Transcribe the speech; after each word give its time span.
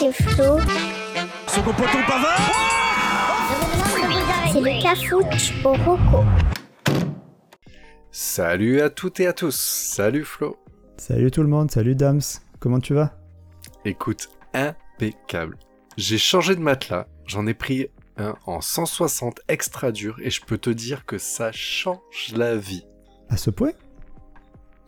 c'est 0.00 0.12
Flo. 0.12 0.58
Second 1.46 1.72
poteau 1.74 1.98
Pavard 2.08 2.40
C'est 4.50 4.60
le 4.60 4.82
cafouche 4.82 5.52
au 5.62 5.74
roco. 5.74 6.24
Salut 8.10 8.80
à 8.80 8.88
toutes 8.88 9.20
et 9.20 9.26
à 9.26 9.34
tous. 9.34 9.54
Salut 9.54 10.24
Flo. 10.24 10.56
Salut 10.96 11.30
tout 11.30 11.42
le 11.42 11.48
monde, 11.48 11.70
salut 11.70 11.94
Dams. 11.94 12.22
Comment 12.60 12.80
tu 12.80 12.94
vas? 12.94 13.12
Écoute, 13.84 14.30
impeccable. 14.54 15.58
J'ai 15.98 16.18
changé 16.18 16.56
de 16.56 16.60
matelas. 16.60 17.06
J'en 17.26 17.46
ai 17.46 17.54
pris 17.54 17.88
un 18.16 18.36
en 18.46 18.62
160 18.62 19.40
extra 19.48 19.92
dur 19.92 20.16
et 20.22 20.30
je 20.30 20.40
peux 20.40 20.56
te 20.56 20.70
dire 20.70 21.04
que 21.04 21.18
ça 21.18 21.52
change 21.52 22.32
la 22.34 22.56
vie. 22.56 22.86
À 23.28 23.36
ce 23.36 23.50
point? 23.50 23.72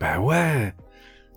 Bah 0.01 0.21
ouais. 0.21 0.75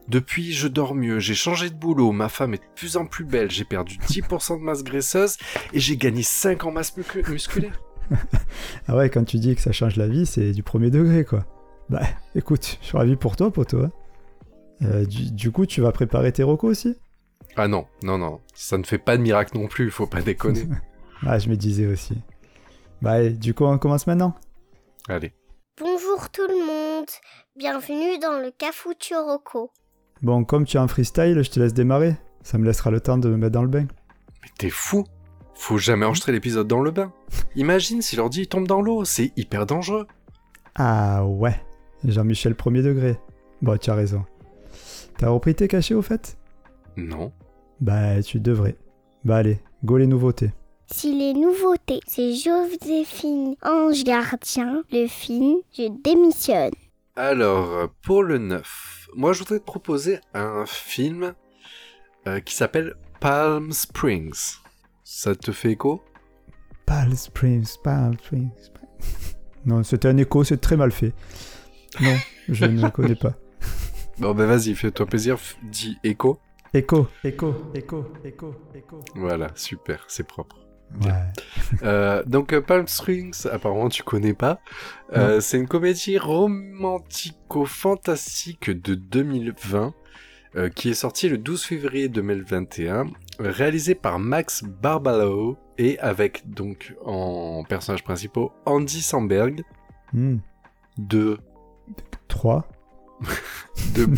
Depuis, 0.08 0.54
je 0.54 0.68
dors 0.68 0.94
mieux, 0.94 1.20
j'ai 1.20 1.34
changé 1.34 1.70
de 1.70 1.76
boulot, 1.76 2.12
ma 2.12 2.30
femme 2.30 2.54
est 2.54 2.58
de 2.64 2.74
plus 2.76 2.96
en 2.96 3.06
plus 3.08 3.26
belle, 3.26 3.50
j'ai 3.50 3.64
perdu 3.66 3.98
10% 3.98 4.60
de 4.60 4.64
masse 4.64 4.84
graisseuse 4.84 5.38
et 5.74 5.80
j'ai 5.80 5.98
gagné 5.98 6.22
5 6.22 6.64
en 6.66 6.72
masse 6.72 6.96
musculaire. 6.98 7.82
Ah 8.88 8.96
ouais, 8.96 9.10
quand 9.10 9.24
tu 9.24 9.38
dis 9.38 9.56
que 9.56 9.62
ça 9.62 9.72
change 9.72 9.96
la 9.96 10.08
vie, 10.08 10.28
c'est 10.28 10.52
du 10.52 10.62
premier 10.62 10.92
degré 10.92 11.26
quoi. 11.26 11.44
Bah 11.90 12.04
écoute, 12.36 12.78
je 12.82 12.86
suis 12.88 12.98
ravi 12.98 13.16
pour 13.16 13.36
toi, 13.36 13.50
poto. 13.52 13.82
hein. 13.84 13.92
Euh, 14.84 15.06
du, 15.06 15.32
du 15.32 15.52
coup, 15.52 15.66
tu 15.66 15.82
vas 15.82 15.92
préparer 15.92 16.32
tes 16.32 16.44
recos 16.44 16.70
aussi? 16.70 16.96
Ah 17.56 17.68
non, 17.68 17.88
non, 18.04 18.20
non, 18.20 18.42
ça 18.54 18.78
ne 18.78 18.84
fait 18.84 19.00
pas 19.00 19.18
de 19.18 19.24
miracle 19.24 19.58
non 19.58 19.68
plus, 19.68 19.90
faut 19.90 20.06
pas 20.08 20.22
déconner. 20.22 20.66
Ah, 21.26 21.40
je 21.40 21.50
me 21.50 21.56
disais 21.56 21.88
aussi. 21.88 22.16
Bah, 23.02 23.28
du 23.30 23.54
coup, 23.56 23.64
on 23.64 23.78
commence 23.80 24.06
maintenant 24.06 24.36
Allez. 25.08 25.34
Bonjour 25.80 26.30
tout 26.30 26.46
le 26.48 26.68
monde. 26.68 27.08
Bienvenue 27.56 28.20
dans 28.20 28.38
le 28.40 28.52
cafouche 28.52 29.12
au 29.14 29.26
roco. 29.26 29.72
Bon, 30.22 30.44
comme 30.44 30.66
tu 30.66 30.78
es 30.78 30.80
en 30.80 30.88
freestyle, 30.88 31.42
je 31.42 31.50
te 31.50 31.60
laisse 31.60 31.74
démarrer. 31.74 32.16
Ça 32.42 32.58
me 32.58 32.66
laissera 32.66 32.92
le 32.92 33.02
temps 33.02 33.18
de 33.18 33.30
me 33.30 33.38
mettre 33.38 33.54
dans 33.54 33.64
le 33.64 33.68
bain. 33.68 33.88
Mais 34.44 34.50
t'es 34.58 34.70
fou 34.70 35.04
Faut 35.56 35.78
jamais 35.78 36.06
enregistrer 36.06 36.32
l'épisode 36.32 36.68
dans 36.68 36.82
le 36.82 36.92
bain. 36.92 37.12
Imagine 37.56 38.02
si 38.02 38.16
l'ordi 38.16 38.42
il 38.42 38.48
tombe 38.48 38.68
dans 38.68 38.82
l'eau, 38.82 39.04
c'est 39.06 39.32
hyper 39.36 39.66
dangereux. 39.66 40.08
Ah 40.76 41.26
ouais, 41.26 41.60
Jean-Michel 42.04 42.56
premier 42.56 42.82
degré. 42.82 43.18
Bon, 43.62 43.78
tu 43.78 43.90
as 43.90 43.96
raison. 43.96 44.26
T'as 45.18 45.30
repris 45.30 45.56
tes 45.56 45.68
cachets 45.68 45.94
au 45.96 46.02
fait? 46.02 46.38
Non. 46.98 47.32
Bah, 47.82 48.22
tu 48.22 48.40
devrais. 48.40 48.78
Bah 49.24 49.38
allez, 49.38 49.60
go 49.84 49.98
les 49.98 50.08
nouveautés. 50.08 50.52
Si 50.92 51.18
les 51.18 51.34
nouveautés, 51.34 52.00
c'est 52.06 52.34
Joséphine 52.36 53.56
Ange 53.64 54.04
Gardien, 54.04 54.84
le 54.92 55.08
film, 55.08 55.58
je 55.76 55.90
démissionne. 56.04 56.74
Alors, 57.16 57.90
pour 58.04 58.22
le 58.24 58.38
9, 58.38 58.95
moi 59.16 59.34
je 59.34 59.40
voudrais 59.40 59.60
te 59.60 59.64
proposer 59.64 60.20
un 60.34 60.66
film 60.66 61.34
euh, 62.28 62.40
qui 62.40 62.54
s'appelle 62.56 62.96
Palm 63.20 63.72
Springs. 63.72 64.58
Ça 65.04 65.36
te 65.36 65.52
fait 65.52 65.72
écho? 65.72 66.04
Palm 66.86 67.16
Springs, 67.16 67.78
Palm 67.84 68.18
Springs. 68.20 68.52
non, 69.66 69.84
c'était 69.84 70.10
un 70.10 70.18
écho, 70.18 70.44
c'est 70.44 70.58
très 70.58 70.78
mal 70.78 70.92
fait. 70.92 71.14
Non, 72.02 72.16
je 72.50 72.66
ne 72.66 72.82
le 72.82 72.90
connais 72.90 73.16
pas. 73.16 73.34
Bon 74.18 74.34
ben 74.34 74.46
vas-y, 74.46 74.76
fais-toi 74.76 75.06
plaisir, 75.06 75.38
dis 75.64 75.98
écho. 76.02 76.40
Écho, 76.74 77.08
écho, 77.24 77.54
écho, 77.74 78.06
écho, 78.24 78.56
écho. 78.74 79.00
Voilà, 79.16 79.52
super, 79.56 80.06
c'est 80.08 80.26
propre. 80.26 80.65
Ouais. 81.04 81.12
Euh, 81.84 82.24
donc 82.26 82.54
euh, 82.54 82.62
Palm 82.62 82.88
Springs, 82.88 83.46
apparemment 83.52 83.90
tu 83.90 84.02
connais 84.04 84.34
pas. 84.34 84.62
Euh, 85.14 85.42
c'est 85.42 85.58
une 85.58 85.68
comédie 85.68 86.18
romantico-fantastique 86.18 88.70
de 88.70 88.96
2020 88.96 89.94
euh, 90.56 90.70
qui 90.70 90.90
est 90.90 90.94
sortie 90.94 91.28
le 91.28 91.38
12 91.38 91.64
février 91.64 92.08
2021, 92.08 93.08
réalisée 93.40 93.96
par 93.96 94.20
Max 94.20 94.64
Barbalo 94.64 95.58
et 95.78 96.00
avec 96.00 96.50
donc 96.50 96.96
en 97.04 97.66
personnages 97.68 98.04
principaux 98.04 98.54
Andy 98.66 99.02
Samberg 99.02 99.64
Hmm. 100.14 100.38
de 100.98 101.40
3. 102.30 102.70
de 103.96 104.08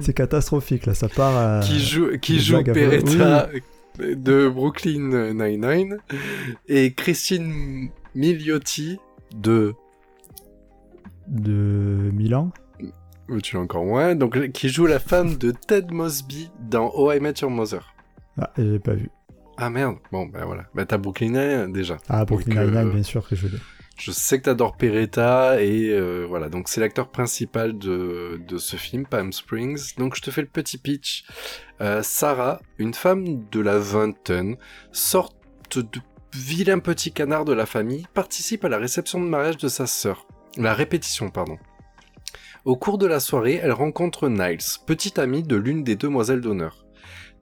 C'est 0.00 0.14
catastrophique 0.14 0.86
là, 0.86 0.94
ça 0.94 1.08
part 1.08 1.36
à... 1.36 1.58
qui 1.60 1.80
joue 1.80 2.16
qui 2.18 2.38
joue 2.38 2.62
Peretta 2.62 3.48
de 3.98 4.48
Brooklyn 4.48 5.32
Nine-Nine 5.32 5.98
et 6.68 6.92
Christine 6.92 7.90
Milioti 8.14 8.98
de 9.34 9.74
de 11.28 12.10
Milan. 12.12 12.52
Tu 13.42 13.56
l'as 13.56 13.62
encore 13.62 13.84
moins, 13.84 14.14
donc 14.14 14.50
qui 14.52 14.68
joue 14.68 14.86
la 14.86 15.00
femme 15.00 15.36
de 15.36 15.50
Ted 15.50 15.92
Mosby 15.92 16.50
dans 16.70 16.92
Oh 16.94 17.10
I 17.10 17.18
Met 17.18 17.34
Your 17.42 17.50
Mother. 17.50 17.94
Ah, 18.38 18.52
j'ai 18.56 18.78
pas 18.78 18.94
vu. 18.94 19.10
Ah 19.56 19.70
merde, 19.70 19.96
bon 20.12 20.26
ben 20.26 20.44
voilà, 20.44 20.66
bah 20.74 20.84
t'as 20.84 20.98
Brooklyn 20.98 21.30
Nine 21.30 21.72
déjà. 21.72 21.96
Ah, 22.08 22.24
Brooklyn 22.24 22.56
euh, 22.56 22.70
Nine-Nine, 22.70 22.92
bien 22.92 23.02
sûr 23.02 23.26
que 23.26 23.34
je 23.34 23.48
l'ai. 23.48 23.58
Je 23.96 24.10
sais 24.10 24.38
que 24.38 24.44
t'adores 24.44 24.76
Peretta 24.76 25.62
et 25.62 25.88
euh, 25.88 26.26
voilà, 26.28 26.50
donc 26.50 26.68
c'est 26.68 26.80
l'acteur 26.80 27.08
principal 27.08 27.78
de, 27.78 28.38
ce 28.58 28.76
film, 28.76 29.06
Palm 29.06 29.32
Springs. 29.32 29.94
Donc 29.96 30.14
je 30.16 30.20
te 30.20 30.30
fais 30.30 30.42
le 30.42 30.48
petit 30.48 30.76
pitch. 30.76 31.24
Euh, 31.80 32.02
Sarah, 32.02 32.60
une 32.78 32.92
femme 32.92 33.48
de 33.50 33.60
la 33.60 33.78
vingtaine, 33.78 34.56
sorte 34.92 35.34
de 35.74 36.00
vilain 36.34 36.78
petit 36.78 37.10
canard 37.10 37.46
de 37.46 37.54
la 37.54 37.64
famille, 37.64 38.06
participe 38.12 38.66
à 38.66 38.68
la 38.68 38.76
réception 38.76 39.18
de 39.18 39.26
mariage 39.26 39.56
de 39.56 39.68
sa 39.68 39.86
sœur. 39.86 40.26
La 40.58 40.74
répétition, 40.74 41.30
pardon. 41.30 41.58
Au 42.66 42.76
cours 42.76 42.98
de 42.98 43.06
la 43.06 43.20
soirée, 43.20 43.60
elle 43.62 43.72
rencontre 43.72 44.28
Niles, 44.28 44.58
petite 44.86 45.18
amie 45.18 45.42
de 45.42 45.56
l'une 45.56 45.84
des 45.84 45.96
demoiselles 45.96 46.42
d'honneur. 46.42 46.84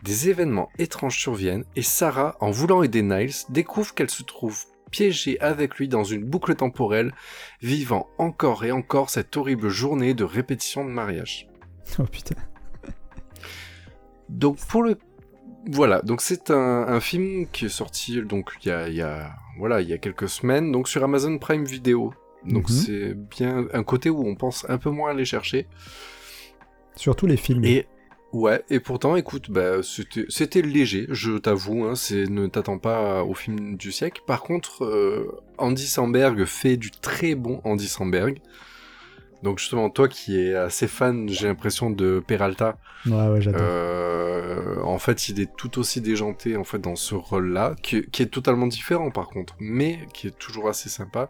Des 0.04 0.28
événements 0.28 0.68
étranges 0.78 1.18
surviennent 1.18 1.64
et 1.74 1.82
Sarah, 1.82 2.36
en 2.40 2.50
voulant 2.50 2.82
aider 2.82 3.02
Niles, 3.02 3.32
découvre 3.48 3.94
qu'elle 3.94 4.10
se 4.10 4.22
trouve 4.22 4.64
piégée 4.94 5.40
avec 5.40 5.76
lui 5.76 5.88
dans 5.88 6.04
une 6.04 6.24
boucle 6.24 6.54
temporelle, 6.54 7.12
vivant 7.62 8.06
encore 8.18 8.64
et 8.64 8.70
encore 8.72 9.10
cette 9.10 9.36
horrible 9.36 9.68
journée 9.68 10.14
de 10.14 10.24
répétition 10.24 10.84
de 10.84 10.90
mariage. 10.90 11.48
Oh 11.98 12.04
putain. 12.04 12.36
Donc 14.28 14.56
pour 14.68 14.82
le 14.82 14.96
voilà, 15.70 16.02
donc 16.02 16.20
c'est 16.20 16.50
un, 16.50 16.86
un 16.88 17.00
film 17.00 17.46
qui 17.50 17.66
est 17.66 17.76
sorti 17.82 18.20
donc 18.22 18.52
il 18.62 18.68
y 18.68 18.70
a, 18.70 18.88
il 18.88 18.94
y 18.94 19.02
a 19.02 19.32
voilà 19.58 19.80
il 19.80 19.88
y 19.88 19.92
a 19.94 19.98
quelques 19.98 20.28
semaines 20.28 20.70
donc 20.72 20.88
sur 20.88 21.02
Amazon 21.04 21.38
Prime 21.38 21.64
Video. 21.64 22.12
Donc 22.44 22.68
Mhm. 22.68 22.74
c'est 22.76 23.14
bien 23.14 23.66
un 23.72 23.82
côté 23.82 24.10
où 24.10 24.26
on 24.26 24.34
pense 24.34 24.66
un 24.68 24.76
peu 24.78 24.90
moins 24.90 25.10
aller 25.10 25.24
chercher. 25.24 25.66
Surtout 26.96 27.26
les 27.26 27.36
films. 27.38 27.64
Et 27.64 27.86
ouais, 28.34 28.62
et 28.68 28.80
pourtant, 28.80 29.16
écoute, 29.16 29.50
bah, 29.50 29.76
c'était 29.82 30.62
léger, 30.62 31.06
je 31.08 31.38
t'avoue. 31.38 31.84
Hein, 31.84 31.94
c'est 31.94 32.28
ne 32.28 32.46
t'attends 32.46 32.78
pas 32.78 33.24
au 33.24 33.34
film 33.34 33.76
du 33.76 33.92
siècle. 33.92 34.22
Par 34.26 34.42
contre, 34.42 34.84
euh, 34.84 35.40
Andy 35.58 35.86
Samberg 35.86 36.44
fait 36.44 36.76
du 36.76 36.90
très 36.90 37.34
bon 37.34 37.60
Andy 37.64 37.88
Samberg. 37.88 38.40
Donc 39.44 39.58
justement, 39.58 39.90
toi 39.90 40.08
qui 40.08 40.40
es 40.40 40.54
assez 40.54 40.88
fan, 40.88 41.28
j'ai 41.28 41.46
l'impression 41.46 41.90
de 41.90 42.18
Peralta, 42.26 42.78
Ouais, 43.06 43.28
ouais, 43.28 43.40
j'adore. 43.42 43.60
euh, 43.62 44.80
en 44.82 44.98
fait, 44.98 45.28
il 45.28 45.38
est 45.40 45.54
tout 45.56 45.78
aussi 45.78 46.00
déjanté 46.00 46.56
en 46.56 46.64
fait 46.64 46.78
dans 46.78 46.96
ce 46.96 47.14
rôle-là, 47.14 47.74
qui, 47.82 48.06
qui 48.10 48.22
est 48.22 48.26
totalement 48.26 48.66
différent 48.66 49.10
par 49.10 49.28
contre, 49.28 49.54
mais 49.60 49.98
qui 50.14 50.28
est 50.28 50.38
toujours 50.38 50.68
assez 50.70 50.88
sympa. 50.88 51.28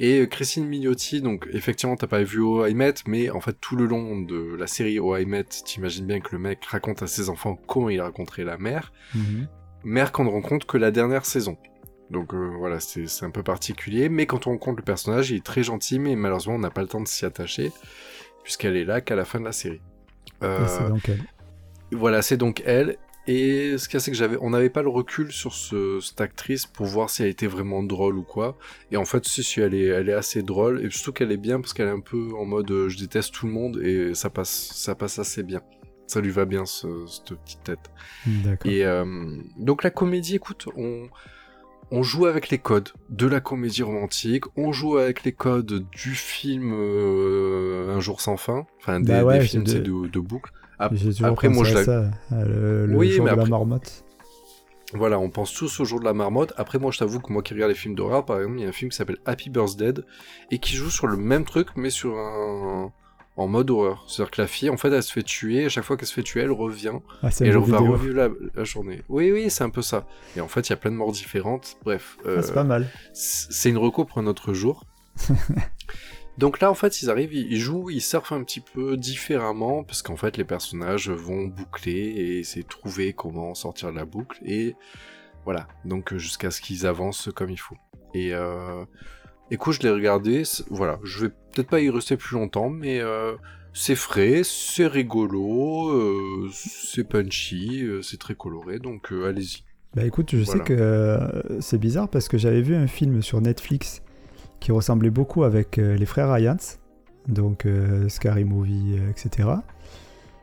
Et 0.00 0.20
euh, 0.22 0.26
Christine 0.26 0.66
Milioti, 0.66 1.20
donc 1.22 1.46
effectivement, 1.52 1.94
t'as 1.96 2.08
pas 2.08 2.22
vu 2.24 2.40
Oh 2.40 2.66
I 2.66 2.74
Met, 2.74 2.94
mais 3.06 3.30
en 3.30 3.40
fait 3.40 3.56
tout 3.60 3.76
le 3.76 3.86
long 3.86 4.20
de 4.20 4.56
la 4.58 4.66
série 4.66 4.98
Oh 4.98 5.16
I 5.16 5.24
Met, 5.24 5.44
t'imagines 5.44 6.06
bien 6.06 6.18
que 6.20 6.30
le 6.32 6.38
mec 6.40 6.64
raconte 6.66 7.02
à 7.02 7.06
ses 7.06 7.28
enfants 7.30 7.56
comment 7.68 7.88
il 7.90 8.00
a 8.00 8.04
rencontré 8.06 8.42
la 8.44 8.58
mère, 8.58 8.92
Mhm. 9.14 9.46
mère 9.84 10.10
qu'on 10.12 10.24
ne 10.24 10.30
rencontre 10.30 10.66
que 10.66 10.76
la 10.78 10.90
dernière 10.90 11.24
saison. 11.24 11.56
Donc 12.10 12.34
euh, 12.34 12.52
voilà, 12.58 12.80
c'est 12.80 13.22
un 13.22 13.30
peu 13.30 13.42
particulier, 13.42 14.08
mais 14.08 14.26
quand 14.26 14.46
on 14.46 14.50
rencontre 14.50 14.76
le 14.78 14.84
personnage, 14.84 15.30
il 15.30 15.36
est 15.36 15.44
très 15.44 15.62
gentil, 15.62 15.98
mais 15.98 16.16
malheureusement 16.16 16.54
on 16.54 16.58
n'a 16.58 16.70
pas 16.70 16.82
le 16.82 16.88
temps 16.88 17.00
de 17.00 17.08
s'y 17.08 17.24
attacher, 17.24 17.72
puisqu'elle 18.42 18.76
est 18.76 18.84
là 18.84 19.00
qu'à 19.00 19.16
la 19.16 19.24
fin 19.24 19.40
de 19.40 19.44
la 19.44 19.52
série. 19.52 19.80
Euh, 20.42 20.66
c'est 20.66 20.88
donc 20.88 21.08
elle. 21.08 21.22
voilà, 21.92 22.22
c'est 22.22 22.36
donc 22.36 22.62
elle. 22.66 22.96
Et 23.26 23.78
ce 23.78 23.88
qu'il 23.88 23.94
y 23.94 23.96
a, 23.96 24.00
c'est 24.00 24.10
que 24.10 24.16
j'avais, 24.18 24.36
on 24.42 24.50
n'avait 24.50 24.68
pas 24.68 24.82
le 24.82 24.90
recul 24.90 25.32
sur 25.32 25.54
ce, 25.54 25.98
cette 26.00 26.20
actrice 26.20 26.66
pour 26.66 26.84
voir 26.84 27.08
si 27.08 27.22
elle 27.22 27.30
était 27.30 27.46
vraiment 27.46 27.82
drôle 27.82 28.18
ou 28.18 28.22
quoi. 28.22 28.58
Et 28.90 28.98
en 28.98 29.06
fait, 29.06 29.24
si, 29.24 29.42
si, 29.42 29.62
elle 29.62 29.74
est, 29.74 29.86
elle 29.86 30.10
est 30.10 30.14
assez 30.14 30.42
drôle. 30.42 30.84
Et 30.84 30.90
surtout 30.90 31.14
qu'elle 31.14 31.32
est 31.32 31.38
bien 31.38 31.58
parce 31.58 31.72
qu'elle 31.72 31.88
est 31.88 31.90
un 31.92 32.00
peu 32.00 32.32
en 32.38 32.44
mode 32.44 32.70
euh, 32.70 32.90
je 32.90 32.98
déteste 32.98 33.32
tout 33.32 33.46
le 33.46 33.52
monde 33.52 33.80
et 33.82 34.14
ça 34.14 34.28
passe, 34.28 34.50
ça 34.74 34.94
passe 34.94 35.18
assez 35.18 35.42
bien. 35.42 35.62
Ça 36.06 36.20
lui 36.20 36.30
va 36.30 36.44
bien, 36.44 36.66
ce, 36.66 37.06
cette 37.06 37.34
petite 37.38 37.64
tête. 37.64 37.90
D'accord. 38.26 38.70
Et 38.70 38.84
donc 39.56 39.82
la 39.82 39.90
comédie, 39.90 40.34
écoute, 40.34 40.68
on, 40.76 41.08
on 41.90 42.02
joue 42.02 42.26
avec 42.26 42.50
les 42.50 42.58
codes 42.58 42.90
de 43.10 43.26
la 43.26 43.40
comédie 43.40 43.82
romantique, 43.82 44.44
on 44.56 44.72
joue 44.72 44.96
avec 44.96 45.24
les 45.24 45.32
codes 45.32 45.84
du 45.90 46.14
film 46.14 46.72
euh, 46.74 47.94
Un 47.96 48.00
jour 48.00 48.20
sans 48.20 48.36
fin, 48.36 48.66
enfin 48.80 49.00
des, 49.00 49.12
Bah 49.12 49.24
ouais, 49.24 49.38
des 49.38 49.44
c'est 49.44 49.48
films 49.50 49.64
de- 49.64 49.78
de, 49.78 50.08
de 50.08 50.20
boucle. 50.20 50.50
Ap- 50.78 50.92
J'ai 50.94 51.10
toujours 51.12 51.26
après, 51.28 51.48
moi, 51.48 51.64
je 51.64 51.74
ça, 51.84 52.10
le, 52.32 52.86
le 52.86 52.96
Oui, 52.96 53.10
jour 53.10 53.24
mais 53.26 53.30
de 53.32 53.36
la 53.36 53.44
marmotte. 53.46 54.04
Voilà, 54.92 55.18
on 55.18 55.28
pense 55.30 55.52
tous 55.52 55.80
au 55.80 55.84
jour 55.84 55.98
de 55.98 56.04
la 56.04 56.12
marmotte. 56.14 56.52
Après, 56.56 56.78
moi, 56.78 56.90
je 56.92 56.98
t'avoue 56.98 57.18
que 57.20 57.32
moi 57.32 57.42
qui 57.42 57.54
regarde 57.54 57.70
les 57.70 57.76
films 57.76 57.94
d'horreur, 57.96 58.24
par 58.24 58.38
exemple, 58.38 58.58
il 58.58 58.62
y 58.62 58.66
a 58.66 58.68
un 58.68 58.72
film 58.72 58.90
qui 58.90 58.96
s'appelle 58.96 59.18
Happy 59.24 59.50
Birthday 59.50 59.94
et 60.52 60.58
qui 60.58 60.76
joue 60.76 60.90
sur 60.90 61.06
le 61.08 61.16
même 61.16 61.44
truc, 61.44 61.68
mais 61.76 61.90
sur 61.90 62.16
un, 62.16 62.92
en 63.36 63.48
mode 63.48 63.70
horreur. 63.70 64.04
C'est-à-dire 64.08 64.30
que 64.30 64.42
la 64.42 64.46
fille, 64.48 64.70
en 64.70 64.76
fait, 64.76 64.92
elle 64.92 65.02
se 65.02 65.12
fait 65.12 65.22
tuer, 65.24 65.64
à 65.64 65.68
chaque 65.68 65.84
fois 65.84 65.96
qu'elle 65.96 66.06
se 66.06 66.14
fait 66.14 66.22
tuer, 66.22 66.42
elle 66.42 66.52
revient, 66.52 66.92
Ah, 67.22 67.28
et 67.40 67.46
elle 67.46 67.58
va 67.58 67.78
revivre 67.78 68.14
la, 68.14 68.28
la 68.54 68.64
journée. 68.64 69.02
Oui, 69.08 69.32
oui, 69.32 69.50
c'est 69.50 69.64
un 69.64 69.70
peu 69.70 69.82
ça. 69.82 70.06
Et 70.36 70.40
en 70.40 70.48
fait, 70.48 70.68
il 70.68 70.70
y 70.70 70.72
a 70.72 70.76
plein 70.76 70.90
de 70.92 70.96
morts 70.96 71.12
différentes. 71.12 71.76
Bref, 71.84 72.16
euh, 72.26 72.36
Ah, 72.38 72.42
c'est 72.42 72.54
pas 72.54 72.64
mal. 72.64 72.88
c'est 73.12 73.70
une 73.70 73.78
reco 73.78 74.04
pour 74.04 74.18
un 74.18 74.26
autre 74.26 74.52
jour. 74.54 74.84
Donc 76.38 76.60
là, 76.60 76.68
en 76.70 76.74
fait, 76.74 77.00
ils 77.02 77.10
arrivent, 77.10 77.32
ils 77.32 77.58
jouent, 77.60 77.90
ils 77.90 78.00
surfent 78.00 78.32
un 78.32 78.42
petit 78.42 78.60
peu 78.60 78.96
différemment, 78.96 79.84
parce 79.84 80.02
qu'en 80.02 80.16
fait, 80.16 80.36
les 80.36 80.44
personnages 80.44 81.08
vont 81.08 81.44
boucler 81.46 81.92
et 81.92 82.38
essayer 82.40 82.62
de 82.64 82.68
trouver 82.68 83.12
comment 83.12 83.54
sortir 83.54 83.92
de 83.92 83.96
la 83.96 84.04
boucle, 84.04 84.38
et 84.44 84.74
voilà, 85.44 85.68
donc 85.84 86.12
euh, 86.12 86.18
jusqu'à 86.18 86.50
ce 86.50 86.60
qu'ils 86.60 86.86
avancent 86.86 87.28
comme 87.34 87.50
il 87.50 87.56
faut. 87.60 87.76
Et 88.14 88.34
euh, 88.34 88.84
écoute, 89.54 89.74
je 89.74 89.82
l'ai 89.82 89.90
regardé, 89.90 90.42
voilà, 90.70 90.98
je 91.04 91.26
vais 91.26 91.32
peut-être 91.52 91.68
pas 91.68 91.80
y 91.80 91.88
rester 91.90 92.16
plus 92.16 92.34
longtemps, 92.34 92.68
mais 92.68 93.00
euh, 93.00 93.34
c'est 93.72 93.94
frais, 93.94 94.42
c'est 94.44 94.86
rigolo, 94.86 95.90
euh, 95.90 96.50
c'est 96.52 97.04
punchy, 97.04 97.82
euh, 97.82 98.02
c'est 98.02 98.18
très 98.18 98.34
coloré, 98.34 98.78
donc 98.78 99.12
allez-y. 99.12 99.64
Bah 99.94 100.04
écoute, 100.04 100.34
je 100.34 100.42
sais 100.42 100.58
que 100.58 101.42
c'est 101.60 101.78
bizarre 101.78 102.08
parce 102.08 102.28
que 102.28 102.36
j'avais 102.36 102.62
vu 102.62 102.74
un 102.74 102.88
film 102.88 103.22
sur 103.22 103.40
Netflix 103.40 104.02
qui 104.58 104.72
ressemblait 104.72 105.10
beaucoup 105.10 105.44
avec 105.44 105.76
les 105.76 106.06
frères 106.06 106.32
Ryans, 106.32 106.80
donc 107.28 107.64
Scary 108.08 108.42
Movie, 108.42 108.96
etc. 109.08 109.50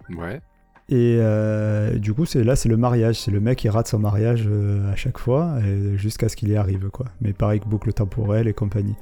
Ouais. 0.10 0.40
Et 0.90 1.18
euh, 1.20 1.98
du 1.98 2.14
coup, 2.14 2.26
c'est 2.26 2.44
là, 2.44 2.56
c'est 2.58 2.68
le 2.68 2.76
mariage. 2.76 3.20
C'est 3.22 3.32
le 3.32 3.40
mec 3.40 3.60
qui 3.60 3.70
rate 3.70 3.88
son 3.88 4.00
mariage 4.00 4.46
euh, 4.46 4.92
à 4.92 4.96
chaque 4.96 5.20
fois 5.20 5.58
jusqu'à 5.96 6.28
ce 6.28 6.36
qu'il 6.36 6.50
y 6.50 6.58
arrive, 6.58 6.90
quoi. 6.90 7.06
Mais 7.22 7.32
pareil 7.32 7.62
que 7.62 7.66
boucle 7.66 7.94
temporelle 7.94 8.48
et 8.48 8.54
compagnie. 8.54 8.96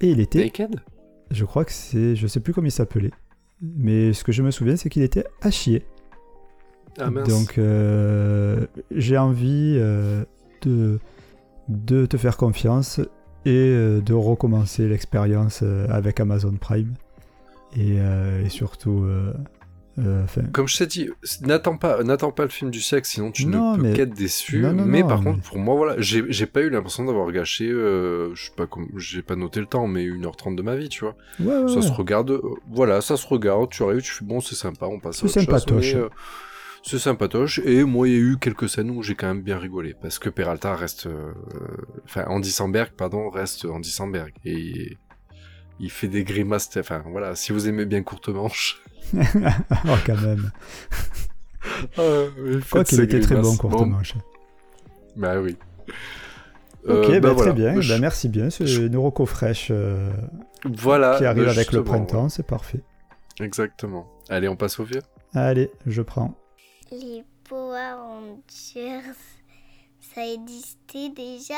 Et 0.00 0.10
il 0.10 0.20
était, 0.20 0.44
Naked? 0.44 0.76
Je 1.30 1.44
crois 1.44 1.64
que 1.66 1.72
c'est, 1.72 2.16
je 2.16 2.26
sais 2.26 2.40
plus 2.40 2.54
comment 2.54 2.68
il 2.68 2.72
s'appelait, 2.72 3.10
mais 3.60 4.14
ce 4.14 4.24
que 4.24 4.32
je 4.32 4.42
me 4.42 4.50
souviens, 4.50 4.76
c'est 4.76 4.88
qu'il 4.88 5.02
était 5.02 5.24
à 5.42 5.50
chier. 5.50 5.84
Ah 6.98 7.10
mince. 7.10 7.28
Donc, 7.28 7.58
euh, 7.58 8.64
j'ai 8.90 9.18
envie 9.18 9.74
de, 10.62 10.98
de 11.68 12.06
te 12.06 12.16
faire 12.16 12.36
confiance 12.38 13.00
et 13.44 13.70
de 13.74 14.14
recommencer 14.14 14.88
l'expérience 14.88 15.62
avec 15.90 16.20
Amazon 16.20 16.54
Prime. 16.58 16.94
Et, 17.76 17.96
et 17.96 18.48
surtout, 18.48 19.06
euh, 19.98 20.24
Comme 20.52 20.68
je 20.68 20.76
t'ai 20.78 20.86
dit, 20.86 21.10
n'attends 21.42 21.76
pas, 21.76 22.02
n'attends 22.04 22.30
pas 22.30 22.44
le 22.44 22.48
film 22.50 22.70
du 22.70 22.80
sexe, 22.80 23.10
sinon 23.10 23.30
tu 23.32 23.46
Non, 23.46 23.72
ne 23.72 23.76
peux 23.76 23.82
mais- 23.82 23.92
qu'être 23.94 24.14
déçu. 24.14 24.60
Non, 24.60 24.72
non, 24.72 24.84
mais 24.86 25.02
par 25.02 25.18
mais- 25.22 25.32
contre, 25.32 25.42
pour 25.48 25.58
moi, 25.58 25.74
voilà, 25.76 25.96
j'ai 25.98 26.46
pas 26.46 26.60
eu 26.62 26.70
l'impression 26.70 27.04
d'avoir 27.04 27.30
gâché, 27.32 27.68
euh, 27.70 28.34
je 28.34 28.44
sais 28.46 28.52
pas, 28.56 28.66
j'ai 28.96 29.22
pas 29.22 29.36
noté 29.36 29.60
le 29.60 29.66
temps, 29.66 29.86
mais 29.86 30.04
1h30 30.04 30.56
de 30.56 30.62
ma 30.62 30.76
vie, 30.76 30.88
tu 30.88 31.00
vois. 31.04 31.16
ouais, 31.40 31.46
ouais, 31.62 31.68
Ça 31.68 31.76
ouais. 31.76 31.82
se 31.82 31.92
regarde, 31.92 32.30
euh, 32.30 32.40
voilà, 32.70 33.00
ça 33.00 33.16
se 33.16 33.26
regarde, 33.26 33.70
tu 33.70 33.82
arrives, 33.82 34.02
tu 34.02 34.12
fais 34.12 34.24
bon, 34.24 34.40
c'est 34.40 34.54
sympa, 34.54 34.86
on 34.86 35.00
passe 35.00 35.22
à 35.22 35.26
autre 35.26 35.34
chose, 35.34 35.44
sympatoche. 35.44 35.94
mais, 35.94 36.00
euh, 36.00 36.08
c'est 36.84 36.98
sympatoche, 36.98 37.58
et 37.64 37.82
moi, 37.84 38.08
il 38.08 38.14
y 38.14 38.16
a 38.16 38.20
eu 38.20 38.36
quelques 38.40 38.68
scènes 38.68 38.90
où 38.90 39.02
j'ai 39.02 39.14
quand 39.16 39.26
même 39.26 39.42
bien 39.42 39.58
rigolé, 39.58 39.94
parce 40.00 40.18
que 40.18 40.30
Peralta 40.30 40.74
reste, 40.76 41.08
enfin, 42.04 42.24
Andy 42.28 42.50
Samberg, 42.50 42.90
pardon, 42.96 43.28
reste 43.30 43.64
Andy 43.64 43.90
Samberg, 43.90 44.32
et 44.44 44.96
il 45.80 45.90
fait 45.90 46.08
des 46.08 46.24
grimaces, 46.24 46.70
enfin, 46.76 47.02
voilà, 47.10 47.34
si 47.34 47.52
vous 47.52 47.68
aimez 47.68 47.84
bien 47.84 48.02
Courte 48.02 48.28
Manche, 48.28 48.80
oh, 49.86 49.94
quand 50.06 50.20
même. 50.20 50.50
euh, 51.98 52.60
Quoi 52.70 52.84
qu'il 52.84 53.00
était 53.00 53.20
très 53.20 53.34
bon, 53.36 53.40
grimaces. 53.42 53.58
courte 53.58 53.72
Bon, 53.78 53.86
manche. 53.86 54.14
Bah 55.16 55.40
oui. 55.40 55.56
Ok, 56.86 57.08
Euh, 57.10 57.20
bah, 57.20 57.32
voilà. 57.32 57.52
très 57.52 57.60
bien. 57.60 57.80
Je- 57.80 57.92
Bah, 57.92 57.98
merci 58.00 58.28
bien. 58.28 58.50
C'est 58.50 58.66
je- 58.66 58.82
une 58.82 58.96
roco 58.96 59.26
fraîche 59.26 59.68
euh, 59.70 60.10
Voilà. 60.64 61.16
qui 61.18 61.24
arrive 61.24 61.44
bah, 61.44 61.50
avec 61.50 61.72
le 61.72 61.82
printemps, 61.84 62.28
c'est 62.28 62.46
parfait. 62.46 62.80
Exactement. 63.40 64.06
Allez, 64.28 64.48
on 64.48 64.56
passe 64.56 64.78
au 64.80 64.84
vieux. 64.84 65.02
Allez, 65.34 65.70
je 65.86 66.02
prends. 66.02 66.34
Les 66.90 67.24
Power 67.44 67.92
Rangers, 67.96 69.02
ça 70.14 70.26
existait 70.26 71.10
déjà 71.14 71.54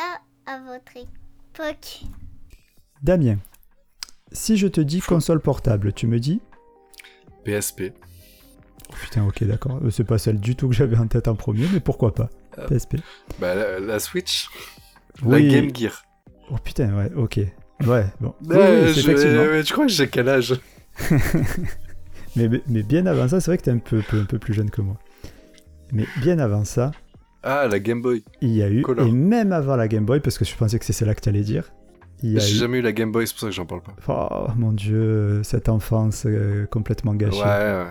à 0.47 0.59
votre 0.61 0.97
époque? 0.97 2.03
Damien, 3.03 3.39
si 4.33 4.57
je 4.57 4.67
te 4.67 4.81
dis 4.81 5.01
console 5.01 5.41
portable, 5.41 5.93
tu 5.93 6.07
me 6.07 6.19
dis? 6.21 6.41
PSP. 7.59 7.93
Oh, 8.89 8.95
Putain, 9.03 9.25
ok, 9.27 9.45
d'accord. 9.45 9.79
Euh, 9.85 9.91
C'est 9.91 10.05
pas 10.05 10.19
celle 10.19 10.41
du 10.41 10.57
tout 10.57 10.69
que 10.69 10.75
j'avais 10.75 10.97
en 10.97 11.07
tête 11.07 11.29
en 11.29 11.35
premier, 11.35 11.67
mais 11.73 11.81
pourquoi 11.81 12.15
pas 12.15 12.29
Euh, 12.59 12.67
PSP. 12.67 12.97
Bah, 13.41 13.55
la, 13.55 13.79
la 13.81 13.99
Switch. 13.99 14.49
Oui. 15.23 15.47
La 15.47 15.55
Game 15.61 15.75
Gear. 15.75 16.05
Oh 16.51 16.57
putain, 16.63 16.95
ouais, 16.97 17.11
ok. 17.15 17.41
Ouais, 17.87 18.07
bon. 18.21 18.35
Oui, 18.43 18.57
je- 18.95 19.63
tu 19.63 19.73
crois 19.73 19.87
que 19.87 19.93
j'ai 19.93 20.09
quel 20.09 20.29
âge 20.29 20.55
Mais, 22.37 22.49
mais- 22.49 22.63
mais 22.69 22.83
bien 22.83 23.07
avant 23.07 23.29
ça, 23.29 23.41
c'est 23.41 23.51
vrai 23.51 23.59
que 23.59 23.63
t'es 23.65 23.71
un 23.71 23.79
peu, 23.79 24.03
peu- 24.09 24.21
un 24.21 24.25
peu 24.25 24.39
plus 24.39 24.55
jeune 24.55 24.71
que 24.71 24.81
moi. 24.81 24.97
Mais 25.93 26.07
bien 26.21 26.39
avant 26.39 26.65
ça, 26.65 26.91
Ah, 27.43 27.67
la 27.71 27.79
Game 27.79 28.03
Boy. 28.03 28.25
il 28.41 28.51
y 28.51 28.63
a 28.63 28.69
eu, 28.69 28.83
Color. 28.83 29.07
et 29.07 29.11
même 29.13 29.53
avant 29.53 29.77
la 29.77 29.89
Game 29.89 30.05
Boy, 30.05 30.21
parce 30.21 30.39
que 30.39 30.45
je 30.45 30.55
pensais 30.57 30.79
que 30.79 30.85
c'est 30.85 30.93
celle-là 30.93 31.15
que 31.15 31.21
t'allais 31.21 31.43
dire, 31.43 31.73
J'ai 32.23 32.37
eu... 32.37 32.41
jamais 32.41 32.79
eu 32.79 32.83
la 32.83 32.93
Game 32.93 33.13
Boy, 33.13 33.27
c'est 33.27 33.33
pour 33.33 33.41
ça 33.41 33.47
que 33.47 33.53
j'en 33.53 33.67
parle 33.67 33.83
pas. 33.83 33.95
Oh 34.09 34.53
mon 34.57 34.73
dieu, 34.73 35.43
cette 35.43 35.69
enfance 35.69 36.27
euh, 36.27 36.67
complètement 36.67 37.15
gâchée. 37.15 37.41
Ouais, 37.41 37.47
ouais. 37.47 37.87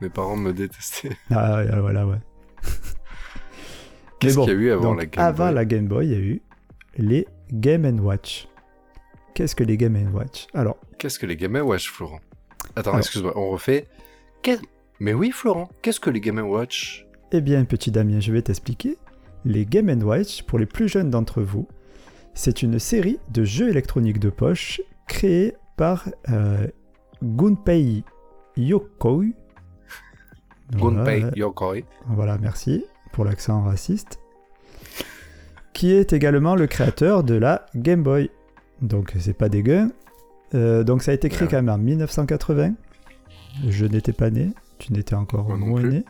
Mes 0.00 0.08
parents 0.08 0.36
me 0.36 0.52
détestaient. 0.52 1.16
Ah, 1.30 1.56
ouais, 1.56 1.80
voilà, 1.80 2.06
ouais. 2.06 2.18
Qu'est-ce 4.20 4.36
bon, 4.36 4.44
qu'il 4.44 4.54
y 4.54 4.56
a 4.56 4.60
eu 4.60 4.70
avant 4.70 4.90
Donc, 4.90 4.98
la 4.98 5.06
Game 5.06 5.24
avant 5.24 5.44
Boy 5.46 5.54
la 5.54 5.64
Game 5.64 5.88
Boy, 5.88 6.06
il 6.06 6.12
y 6.12 6.14
a 6.14 6.18
eu 6.18 6.42
les 6.96 7.26
Game 7.52 8.00
Watch. 8.00 8.48
Qu'est-ce 9.34 9.54
que 9.54 9.64
les 9.64 9.76
Game 9.76 9.96
Watch? 10.14 10.46
Alors, 10.54 10.78
Qu'est-ce 10.98 11.18
que 11.18 11.26
les 11.26 11.36
Game 11.36 11.56
Watch, 11.56 11.90
Florent? 11.90 12.20
Attends, 12.74 12.90
Alors. 12.90 13.00
excuse-moi, 13.00 13.32
on 13.36 13.50
refait. 13.50 13.86
Mais 15.00 15.12
oui, 15.12 15.30
Florent, 15.30 15.68
qu'est-ce 15.82 16.00
que 16.00 16.08
les 16.08 16.20
Game 16.20 16.38
Watch? 16.38 17.06
Eh 17.32 17.40
bien, 17.40 17.64
petit 17.64 17.90
Damien, 17.90 18.20
je 18.20 18.32
vais 18.32 18.40
t'expliquer. 18.40 18.96
Les 19.44 19.66
Game 19.66 19.90
Watch, 20.02 20.42
pour 20.44 20.58
les 20.58 20.66
plus 20.66 20.88
jeunes 20.88 21.10
d'entre 21.10 21.42
vous, 21.42 21.68
c'est 22.36 22.62
une 22.62 22.78
série 22.78 23.18
de 23.32 23.44
jeux 23.44 23.70
électroniques 23.70 24.20
de 24.20 24.28
poche 24.30 24.80
créés 25.08 25.54
par 25.76 26.06
euh, 26.30 26.66
Gunpei 27.22 28.04
Yokoi. 28.56 29.32
Gunpei 30.72 31.20
Voilà, 31.20 31.36
Yokoi. 31.36 31.76
Voilà, 32.08 32.38
merci 32.38 32.84
pour 33.12 33.24
l'accent 33.24 33.62
raciste. 33.62 34.20
Qui 35.72 35.92
est 35.92 36.12
également 36.12 36.54
le 36.54 36.66
créateur 36.66 37.24
de 37.24 37.34
la 37.34 37.66
Game 37.74 38.02
Boy. 38.02 38.30
Donc 38.82 39.14
c'est 39.18 39.32
pas 39.36 39.48
dégueu. 39.48 39.90
Euh, 40.54 40.84
donc 40.84 41.02
ça 41.02 41.10
a 41.12 41.14
été 41.14 41.28
créé 41.30 41.46
Ouais. 41.46 41.50
quand 41.50 41.62
même 41.62 41.68
en 41.68 41.78
1980. 41.78 42.74
Je 43.66 43.86
n'étais 43.86 44.12
pas 44.12 44.30
né, 44.30 44.50
tu 44.78 44.92
n'étais 44.92 45.14
encore 45.14 45.48
Moi 45.48 45.56
moins 45.56 45.82
né. 45.82 46.04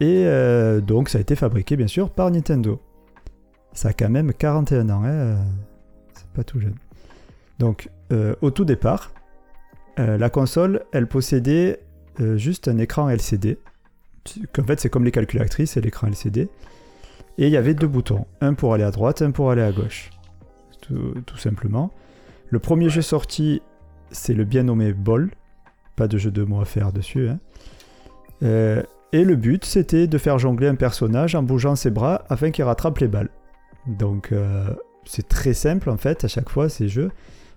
Et 0.00 0.24
euh, 0.26 0.80
donc 0.80 1.10
ça 1.10 1.18
a 1.18 1.20
été 1.20 1.36
fabriqué 1.36 1.76
bien 1.76 1.86
sûr 1.86 2.08
par 2.10 2.30
Nintendo. 2.30 2.80
Ça 3.76 3.90
a 3.90 3.92
quand 3.92 4.08
même 4.08 4.32
41 4.32 4.88
ans, 4.88 5.04
hein, 5.04 5.08
euh, 5.08 5.36
c'est 6.14 6.28
pas 6.28 6.44
tout 6.44 6.58
jeune. 6.58 6.76
Donc 7.58 7.90
euh, 8.10 8.34
au 8.40 8.50
tout 8.50 8.64
départ, 8.64 9.12
euh, 9.98 10.16
la 10.16 10.30
console, 10.30 10.84
elle 10.92 11.06
possédait 11.06 11.80
juste 12.36 12.68
un 12.68 12.78
écran 12.78 13.10
LCD. 13.10 13.58
En 14.58 14.64
fait, 14.64 14.80
c'est 14.80 14.88
comme 14.88 15.04
les 15.04 15.10
calculatrices, 15.10 15.72
c'est 15.72 15.82
l'écran 15.82 16.06
LCD. 16.06 16.48
Et 17.36 17.46
il 17.46 17.50
y 17.50 17.58
avait 17.58 17.74
deux 17.74 17.86
boutons, 17.86 18.24
un 18.40 18.54
pour 18.54 18.72
aller 18.72 18.84
à 18.84 18.90
droite, 18.90 19.20
un 19.20 19.30
pour 19.30 19.50
aller 19.50 19.60
à 19.60 19.70
gauche. 19.70 20.10
Tout, 20.80 21.36
simplement. 21.36 21.90
Le 22.48 22.58
premier 22.58 22.88
jeu 22.88 23.02
sorti, 23.02 23.60
c'est 24.10 24.32
le 24.32 24.44
bien 24.44 24.62
nommé 24.62 24.94
Ball. 24.94 25.30
Pas 25.96 26.08
de 26.08 26.16
jeu 26.16 26.30
de 26.30 26.42
mots 26.44 26.62
à 26.62 26.64
faire 26.64 26.92
dessus. 26.92 27.28
hein. 27.28 27.38
Et 29.12 29.24
le 29.24 29.36
but, 29.36 29.66
c'était 29.66 30.06
de 30.06 30.16
faire 30.16 30.38
jongler 30.38 30.68
un 30.68 30.74
personnage 30.74 31.34
en 31.34 31.42
bougeant 31.42 31.76
ses 31.76 31.90
bras 31.90 32.24
afin 32.30 32.50
qu'il 32.50 32.64
rattrape 32.64 32.98
les 32.98 33.08
balles. 33.08 33.30
Donc, 33.86 34.32
euh, 34.32 34.74
c'est 35.04 35.28
très 35.28 35.54
simple 35.54 35.90
en 35.90 35.96
fait 35.96 36.24
à 36.24 36.28
chaque 36.28 36.48
fois 36.48 36.68
ces 36.68 36.88
jeux, 36.88 37.10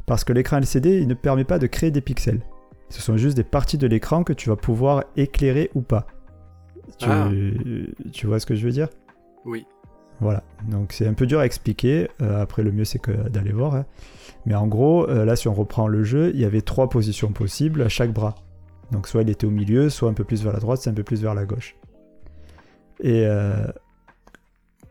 parce 0.05 0.23
que 0.23 0.33
l'écran 0.33 0.57
LCD, 0.57 0.99
il 0.99 1.07
ne 1.07 1.13
permet 1.13 1.43
pas 1.43 1.59
de 1.59 1.67
créer 1.67 1.91
des 1.91 2.01
pixels. 2.01 2.41
Ce 2.89 3.01
sont 3.01 3.17
juste 3.17 3.35
des 3.37 3.43
parties 3.43 3.77
de 3.77 3.87
l'écran 3.87 4.23
que 4.23 4.33
tu 4.33 4.49
vas 4.49 4.55
pouvoir 4.55 5.03
éclairer 5.15 5.69
ou 5.75 5.81
pas. 5.81 6.07
Tu, 6.97 7.05
Ah. 7.07 7.29
tu 8.11 8.25
vois 8.27 8.39
ce 8.39 8.45
que 8.45 8.55
je 8.55 8.65
veux 8.65 8.71
dire? 8.71 8.89
Oui. 9.45 9.65
Voilà, 10.21 10.43
donc 10.69 10.91
c'est 10.91 11.07
un 11.07 11.13
peu 11.13 11.25
dur 11.27 11.39
à 11.39 11.45
expliquer. 11.45 12.09
Euh, 12.21 12.41
après, 12.41 12.61
le 12.63 12.71
mieux 12.71 12.83
c'est 12.85 12.99
que 12.99 13.11
d'aller 13.29 13.51
voir. 13.53 13.73
hein. 13.75 13.85
Mais 14.45 14.53
en 14.55 14.67
gros, 14.67 15.07
euh, 15.09 15.23
là, 15.23 15.35
si 15.35 15.47
on 15.47 15.53
reprend 15.53 15.87
le 15.87 16.03
jeu, 16.03 16.31
il 16.33 16.39
y 16.39 16.45
avait 16.45 16.61
trois 16.61 16.89
positions 16.89 17.31
possibles 17.31 17.81
à 17.83 17.89
chaque 17.89 18.11
bras. 18.11 18.35
Donc, 18.91 19.07
soit 19.07 19.21
il 19.21 19.29
était 19.29 19.45
au 19.45 19.51
milieu, 19.51 19.89
soit 19.89 20.09
un 20.09 20.13
peu 20.13 20.23
plus 20.23 20.43
vers 20.43 20.51
la 20.53 20.59
droite, 20.59 20.81
soit 20.81 20.91
un 20.91 20.95
peu 20.95 21.03
plus 21.03 21.21
vers 21.21 21.35
la 21.35 21.45
gauche. 21.45 21.75
Et 23.01 23.23
euh, 23.27 23.65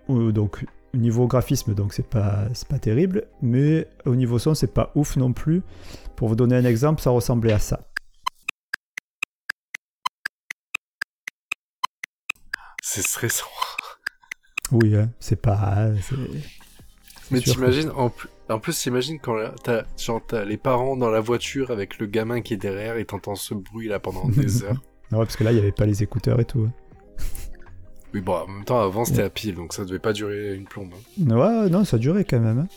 donc, 0.08 0.64
niveau 0.94 1.26
graphisme, 1.26 1.74
donc 1.74 1.92
c'est 1.92 2.06
pas 2.08 2.46
pas 2.68 2.78
terrible, 2.78 3.26
mais 3.42 3.86
au 4.06 4.14
niveau 4.16 4.38
son, 4.38 4.54
c'est 4.54 4.72
pas 4.72 4.90
ouf 4.94 5.16
non 5.16 5.32
plus. 5.32 5.62
Pour 6.16 6.28
vous 6.28 6.36
donner 6.36 6.56
un 6.56 6.64
exemple, 6.64 7.00
ça 7.02 7.10
ressemblait 7.10 7.52
à 7.52 7.58
ça. 7.58 7.80
C'est 12.82 13.02
stressant. 13.02 13.46
Oui, 14.72 14.96
hein, 14.96 15.10
c'est 15.20 15.40
pas. 15.40 15.88
Mais 17.30 17.40
t'imagines, 17.40 17.90
en, 17.90 18.08
plus- 18.10 18.28
En 18.48 18.58
plus, 18.58 18.78
t'imagines 18.78 19.18
quand 19.20 19.36
t'as 19.62 20.44
les 20.44 20.56
parents 20.56 20.96
dans 20.96 21.10
la 21.10 21.20
voiture 21.20 21.70
avec 21.70 21.98
le 21.98 22.06
gamin 22.06 22.40
qui 22.40 22.54
est 22.54 22.58
derrière 22.58 22.96
et 22.96 23.04
t'entends 23.04 23.34
ce 23.34 23.54
bruit 23.54 23.88
là 23.88 24.00
pendant 24.00 24.28
des 24.28 24.62
heures. 24.64 24.82
Ouais, 25.12 25.18
parce 25.18 25.36
que 25.36 25.44
là, 25.44 25.52
il 25.52 25.54
n'y 25.56 25.60
avait 25.60 25.72
pas 25.72 25.86
les 25.86 26.02
écouteurs 26.02 26.40
et 26.40 26.44
tout. 26.44 26.66
hein. 26.68 26.72
Oui, 28.14 28.20
bon, 28.22 28.32
en 28.34 28.46
même 28.46 28.64
temps, 28.64 28.80
avant 28.80 29.04
c'était 29.04 29.22
à 29.22 29.30
pile, 29.30 29.54
donc 29.54 29.72
ça 29.74 29.84
devait 29.84 29.98
pas 29.98 30.12
durer 30.12 30.54
une 30.54 30.64
plombe. 30.64 30.92
hein. 31.20 31.36
Ouais, 31.36 31.68
non, 31.68 31.84
ça 31.84 31.98
durait 31.98 32.24
quand 32.24 32.40
même. 32.40 32.58
hein. 32.60 32.68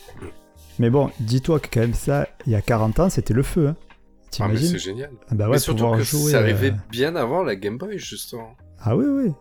Mais 0.78 0.90
bon, 0.90 1.10
dis-toi 1.20 1.58
que 1.60 1.68
quand 1.72 1.80
même 1.80 1.94
ça, 1.94 2.28
il 2.46 2.52
y 2.52 2.54
a 2.54 2.60
40 2.62 3.00
ans, 3.00 3.10
c'était 3.10 3.34
le 3.34 3.42
feu. 3.42 3.68
Hein. 3.68 3.76
Ah, 4.40 4.48
mais 4.48 4.56
c'est 4.56 4.78
génial. 4.78 5.10
Ah 5.30 5.34
Bah 5.34 5.44
ouais, 5.46 5.52
mais 5.52 5.58
surtout 5.58 5.90
que 5.92 6.02
jouer. 6.02 6.34
arrivé 6.34 6.68
euh, 6.70 6.74
bien 6.90 7.16
avant 7.16 7.42
la 7.42 7.54
Game 7.56 7.76
Boy, 7.78 7.98
justement. 7.98 8.56
Ah 8.80 8.96
oui, 8.96 9.04
oui. 9.06 9.32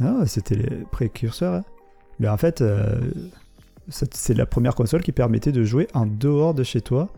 Ah, 0.00 0.24
c'était 0.26 0.54
les 0.56 0.70
précurseurs. 0.90 1.54
hein. 1.54 1.64
Mais 2.20 2.28
en 2.28 2.36
fait, 2.36 2.60
euh, 2.60 3.00
c'est 3.88 4.34
la 4.34 4.46
première 4.46 4.74
console 4.74 5.02
qui 5.02 5.12
permettait 5.12 5.52
de 5.52 5.64
jouer 5.64 5.88
en 5.94 6.04
dehors 6.06 6.52
de 6.54 6.62
chez 6.62 6.80
toi 6.80 7.08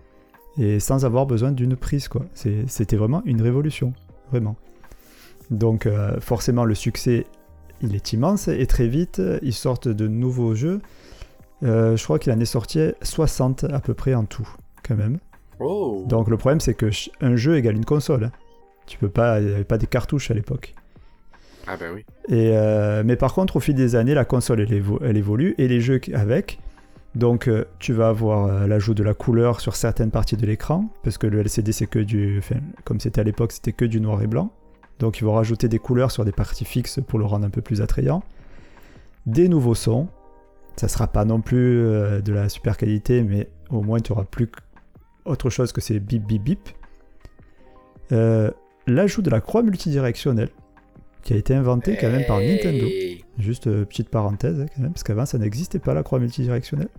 et 0.59 0.79
sans 0.81 1.05
avoir 1.05 1.27
besoin 1.27 1.51
d'une 1.53 1.77
prise. 1.77 2.07
quoi. 2.09 2.23
C'était 2.35 2.97
vraiment 2.97 3.23
une 3.25 3.43
révolution. 3.43 3.93
Vraiment. 4.31 4.57
Donc 5.51 5.87
euh, 5.87 6.21
forcément, 6.21 6.65
le 6.65 6.75
succès, 6.75 7.27
il 7.83 7.95
est 7.95 8.13
immense 8.13 8.49
et 8.49 8.67
très 8.67 8.89
vite, 8.89 9.21
ils 9.43 9.53
sortent 9.55 9.89
de 9.89 10.09
nouveaux 10.09 10.55
jeux. 10.55 10.81
Euh, 11.63 11.97
je 11.97 12.05
crois 12.05 12.19
qu'il 12.19 12.33
en 12.33 12.41
est 12.41 12.45
sorti 12.45 12.81
60 13.03 13.65
à 13.65 13.81
peu 13.81 13.95
près 13.95 14.15
en 14.15 14.25
tout, 14.25 14.49
quand 14.83 14.97
même. 14.97 15.19
Oh 15.61 16.05
Donc 16.07 16.29
le 16.29 16.37
problème, 16.37 16.61
c'est 16.61 16.75
que 16.75 16.91
un 17.21 17.37
jeu 17.37 17.57
égale 17.57 17.77
une 17.77 17.85
console. 17.85 18.31
Tu 18.87 18.99
peux 18.99 19.09
pas, 19.09 19.41
il 19.41 19.47
n'y 19.47 19.55
avait 19.55 19.65
pas 19.65 19.79
des 19.79 19.87
cartouches 19.87 20.31
à 20.31 20.35
l'époque. 20.35 20.75
Ah 21.67 21.77
bah 21.77 21.87
oui. 21.93 22.05
Et 22.29 22.53
euh, 22.57 23.03
mais 23.05 23.17
par 23.17 23.35
contre, 23.35 23.57
au 23.57 23.61
fil 23.61 23.75
des 23.75 23.97
années, 23.97 24.15
la 24.15 24.25
console 24.25 24.61
elle, 24.61 24.73
évo- 24.73 25.01
elle 25.03 25.17
évolue 25.17 25.55
et 25.59 25.67
les 25.67 25.81
jeux 25.81 26.01
avec. 26.15 26.61
Donc, 27.15 27.49
euh, 27.49 27.65
tu 27.79 27.95
vas 27.95 28.09
avoir 28.09 28.69
l'ajout 28.69 28.93
de 28.93 29.03
la 29.03 29.15
couleur 29.15 29.61
sur 29.61 29.75
certaines 29.75 30.11
parties 30.11 30.37
de 30.37 30.45
l'écran, 30.45 30.91
parce 31.03 31.17
que 31.17 31.27
le 31.27 31.41
LCD 31.41 31.73
c'est 31.73 31.87
que 31.87 31.99
du, 31.99 32.37
enfin, 32.39 32.57
comme 32.85 33.01
c'était 33.01 33.23
à 33.23 33.25
l'époque, 33.25 33.53
c'était 33.53 33.73
que 33.73 33.87
du 33.87 34.03
noir 34.03 34.23
et 34.23 34.27
blanc. 34.27 34.53
Donc, 34.99 35.19
ils 35.19 35.25
vont 35.25 35.35
rajouter 35.35 35.69
des 35.69 35.79
couleurs 35.79 36.11
sur 36.11 36.25
des 36.25 36.33
parties 36.33 36.65
fixes 36.65 37.01
pour 37.07 37.19
le 37.19 37.25
rendre 37.25 37.47
un 37.47 37.51
peu 37.51 37.61
plus 37.61 37.83
attrayant. 37.83 38.23
Des 39.27 39.49
nouveaux 39.49 39.75
sons. 39.75 40.09
Ça 40.77 40.89
sera 40.89 41.07
pas 41.07 41.25
non 41.25 41.41
plus 41.41 41.81
euh, 41.81 42.21
de 42.21 42.35
la 42.35 42.51
super 42.51 42.77
qualité, 42.77 43.23
mais 43.23 43.49
au 43.71 43.81
moins 43.81 43.99
tu 43.99 44.13
auras 44.13 44.25
plus 44.25 44.51
autre 45.25 45.49
chose 45.49 45.73
que 45.73 45.81
ces 45.81 45.99
bip 46.01 46.23
bip 46.27 46.43
bip. 46.43 46.69
Euh, 48.13 48.51
L'ajout 48.87 49.23
de 49.23 49.31
la 49.31 49.41
croix 49.41 49.63
multidirectionnelle, 49.63 50.51
qui 51.23 51.33
a 51.33 51.37
été 51.37 51.55
inventé 51.55 51.97
quand 51.99 52.11
même 52.11 52.27
par 52.27 52.41
Nintendo. 52.41 52.87
Juste 53.39 53.69
euh, 53.69 53.87
petite 53.87 54.11
parenthèse 54.11 54.61
hein, 54.61 54.67
quand 54.75 54.83
même, 54.83 54.93
parce 54.93 55.03
qu'avant 55.03 55.25
ça 55.25 55.39
n'existait 55.39 55.79
pas 55.79 55.95
la 55.95 56.03
croix 56.03 56.19
multidirectionnelle. 56.19 56.91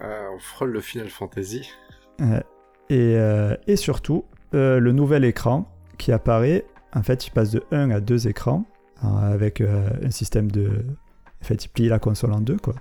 On 0.00 0.38
frôle 0.38 0.70
le 0.70 0.80
Final 0.80 1.08
Fantasy. 1.08 1.68
Et, 2.88 3.16
et 3.66 3.76
surtout, 3.76 4.24
le 4.52 4.92
nouvel 4.92 5.24
écran 5.24 5.68
qui 5.98 6.12
apparaît, 6.12 6.64
en 6.94 7.02
fait 7.02 7.26
il 7.26 7.30
passe 7.30 7.50
de 7.50 7.62
1 7.72 7.90
à 7.90 8.00
2 8.00 8.28
écrans, 8.28 8.64
hein, 9.02 9.16
avec 9.16 9.60
euh, 9.60 9.88
un 10.04 10.10
système 10.10 10.50
de... 10.50 10.68
En 11.42 11.44
fait 11.44 11.64
il 11.64 11.68
plie 11.68 11.88
la 11.88 11.98
console 11.98 12.32
en 12.32 12.40
deux 12.40 12.56
quoi. 12.58 12.74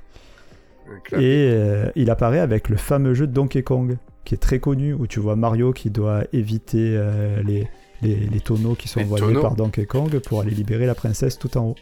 Et 1.13 1.51
euh, 1.54 1.92
il 1.96 2.10
apparaît 2.10 2.39
avec 2.39 2.68
le 2.70 2.75
fameux 2.75 3.13
jeu 3.13 3.28
Donkey 3.28 3.62
Kong, 3.62 3.98
qui 4.25 4.34
est 4.34 4.39
très 4.39 4.60
connu, 4.60 4.94
où 4.94 5.06
tu 5.08 5.20
vois 5.20 5.36
Mario 5.36 5.72
qui 5.72 5.92
doit 5.92 6.24
éviter 6.34 6.96
euh, 6.98 7.44
les, 7.44 7.68
les, 8.01 8.16
les 8.16 8.39
tonneaux 8.39 8.74
qui 8.75 8.88
sont 8.88 9.00
Les 9.00 9.06
envoyés 9.06 9.25
tonneaux. 9.25 9.42
par 9.42 9.56
Donkey 9.56 9.86
Kong 9.86 10.20
pour 10.20 10.42
aller 10.42 10.51
libérer 10.51 10.88
la 10.88 10.96
princesse 10.96 11.38
tout 11.38 11.56
en 11.58 11.68
haut. 11.68 11.75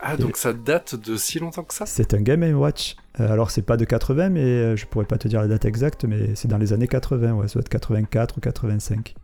Ah, 0.00 0.16
donc 0.16 0.36
ça 0.36 0.52
date 0.52 0.94
de 0.94 1.16
si 1.16 1.40
longtemps 1.40 1.64
que 1.64 1.74
ça? 1.74 1.84
C'est 1.86 2.14
un 2.14 2.20
Game 2.20 2.42
Watch. 2.54 2.94
Euh, 3.18 3.32
alors 3.32 3.50
c'est 3.50 3.62
pas 3.62 3.76
de 3.76 3.84
80, 3.84 4.28
mais 4.28 4.40
euh, 4.42 4.76
je 4.76 4.86
pourrais 4.86 5.04
pas 5.06 5.18
te 5.18 5.26
dire 5.26 5.40
la 5.40 5.48
date 5.48 5.64
exacte, 5.64 6.04
mais 6.04 6.36
c'est 6.36 6.46
dans 6.46 6.58
les 6.58 6.72
années 6.72 6.86
80, 6.86 7.32
ouais, 7.32 7.48
ça 7.48 7.54
doit 7.54 7.62
être 7.62 7.68
84 7.68 8.38
ou 8.38 8.40
85. 8.40 9.14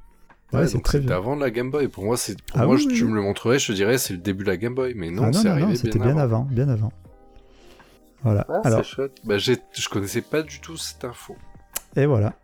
Ouais, 0.53 0.67
c'est 0.69 0.81
très 0.83 0.99
c'était 0.99 1.09
vieux. 1.09 1.17
avant 1.17 1.35
la 1.35 1.51
Game 1.51 1.71
Boy. 1.71 1.89
Pour 1.89 2.05
moi, 2.05 2.17
c'est 2.17 2.41
pour 2.43 2.61
Ah 2.61 2.67
moi, 2.67 2.77
oui, 2.77 2.83
je- 2.83 2.89
oui, 2.89 2.95
tu 2.95 3.05
oui. 3.05 3.11
me 3.11 3.15
le 3.17 3.23
montrerais, 3.23 3.59
je 3.59 3.67
te 3.69 3.73
dirais 3.73 3.99
c'est 3.99 4.13
le 4.15 4.21
début 4.21 4.45
de 4.45 4.51
la 4.51 4.57
Game 4.57 4.75
Boy, 4.75 4.95
mais 4.95 5.11
non, 5.11 5.25
ah 5.25 5.31
non, 5.31 5.33
c'est 5.33 5.49
arrivé 5.49 5.69
non, 5.69 5.75
c'était 5.75 5.99
bien 5.99 6.13
bien 6.13 6.17
avant. 6.19 6.43
avant, 6.43 6.49
bien 6.51 6.69
avant. 6.69 6.93
Voilà. 8.23 8.47
Ah, 8.49 8.61
alors, 8.65 8.79
c'est 8.85 8.91
chouette. 8.91 9.13
Bah, 9.25 9.39
j'ai- 9.39 9.59
je 9.73 9.89
connaissais 9.89 10.23
pas 10.23 10.43
du 10.43 10.61
tout 10.61 10.77
cette 10.77 11.05
info. 11.05 11.37
et 11.97 12.07
voilà. 12.07 12.35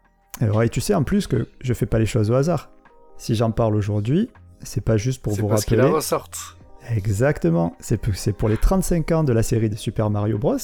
Alors, 0.40 0.62
et 0.62 0.68
tu 0.68 0.80
sais 0.80 0.94
en 0.94 1.02
plus 1.04 1.26
que 1.26 1.48
je 1.60 1.72
fais 1.74 1.86
pas 1.86 1.98
les 1.98 2.06
choses 2.06 2.30
au 2.30 2.34
hasard. 2.34 2.70
Si 3.18 3.34
j'en 3.34 3.50
parle 3.50 3.74
aujourd'hui, 3.76 4.28
c'est 4.62 4.80
pas 4.80 4.96
juste 4.96 5.22
pour 5.22 5.34
vous 5.34 5.48
parce 5.48 5.62
rappeler. 5.62 5.76
la 5.78 5.88
ressortent. 5.88 6.56
Exactement. 6.90 7.76
C'est 7.80 7.98
pour, 7.98 8.14
c'est 8.14 8.32
pour 8.32 8.48
les 8.48 8.56
35 8.56 9.12
ans 9.12 9.24
de 9.24 9.32
la 9.32 9.42
série 9.42 9.68
de 9.68 9.76
Super 9.76 10.08
Mario 10.10 10.38
Bros. 10.38 10.56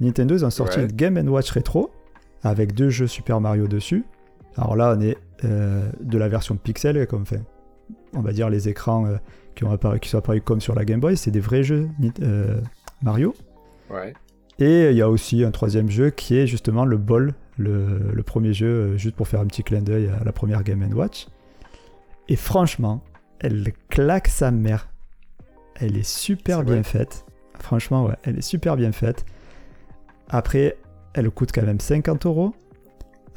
Nintendo, 0.00 0.34
ils 0.36 0.44
ont 0.44 0.50
sorti 0.50 0.78
Ouais. 0.78 0.84
une 0.84 0.92
Game 0.92 1.16
Watch 1.28 1.50
rétro 1.50 1.90
avec 2.42 2.72
deux 2.74 2.88
jeux 2.88 3.06
Super 3.06 3.40
Mario 3.40 3.66
dessus. 3.68 4.04
Alors 4.56 4.76
là, 4.76 4.94
on 4.96 5.00
est 5.00 5.16
euh, 5.44 5.88
de 6.00 6.18
la 6.18 6.28
version 6.28 6.56
pixel, 6.56 7.06
comme 7.06 7.26
fait. 7.26 7.42
On 8.14 8.20
va 8.20 8.32
dire 8.32 8.50
les 8.50 8.68
écrans 8.68 9.06
euh, 9.06 9.16
qui, 9.54 9.64
ont 9.64 9.70
apparu, 9.70 10.00
qui 10.00 10.08
sont 10.08 10.18
apparus 10.18 10.42
comme 10.44 10.60
sur 10.60 10.74
la 10.74 10.84
Game 10.84 11.00
Boy, 11.00 11.16
c'est 11.16 11.30
des 11.30 11.40
vrais 11.40 11.62
jeux 11.62 11.88
euh, 12.22 12.60
Mario. 13.02 13.34
Ouais. 13.90 14.14
Et 14.58 14.90
il 14.90 14.96
y 14.96 15.02
a 15.02 15.08
aussi 15.08 15.42
un 15.44 15.50
troisième 15.50 15.90
jeu 15.90 16.10
qui 16.10 16.36
est 16.36 16.46
justement 16.46 16.84
le 16.84 16.98
Ball, 16.98 17.34
le, 17.56 18.12
le 18.12 18.22
premier 18.22 18.52
jeu, 18.52 18.96
juste 18.96 19.16
pour 19.16 19.26
faire 19.26 19.40
un 19.40 19.46
petit 19.46 19.62
clin 19.62 19.80
d'œil 19.80 20.08
à 20.08 20.24
la 20.24 20.32
première 20.32 20.62
Game 20.62 20.82
Watch. 20.92 21.28
Et 22.28 22.36
franchement, 22.36 23.02
elle 23.40 23.72
claque 23.88 24.28
sa 24.28 24.50
mère. 24.50 24.88
Elle 25.74 25.96
est 25.96 26.08
super 26.08 26.62
bien 26.62 26.74
vrai 26.76 26.84
faite. 26.84 27.24
Franchement, 27.58 28.04
ouais, 28.04 28.16
elle 28.22 28.38
est 28.38 28.42
super 28.42 28.76
bien 28.76 28.92
faite. 28.92 29.24
Après, 30.28 30.76
elle 31.14 31.30
coûte 31.30 31.50
quand 31.52 31.62
même 31.62 31.80
50 31.80 32.26
euros. 32.26 32.54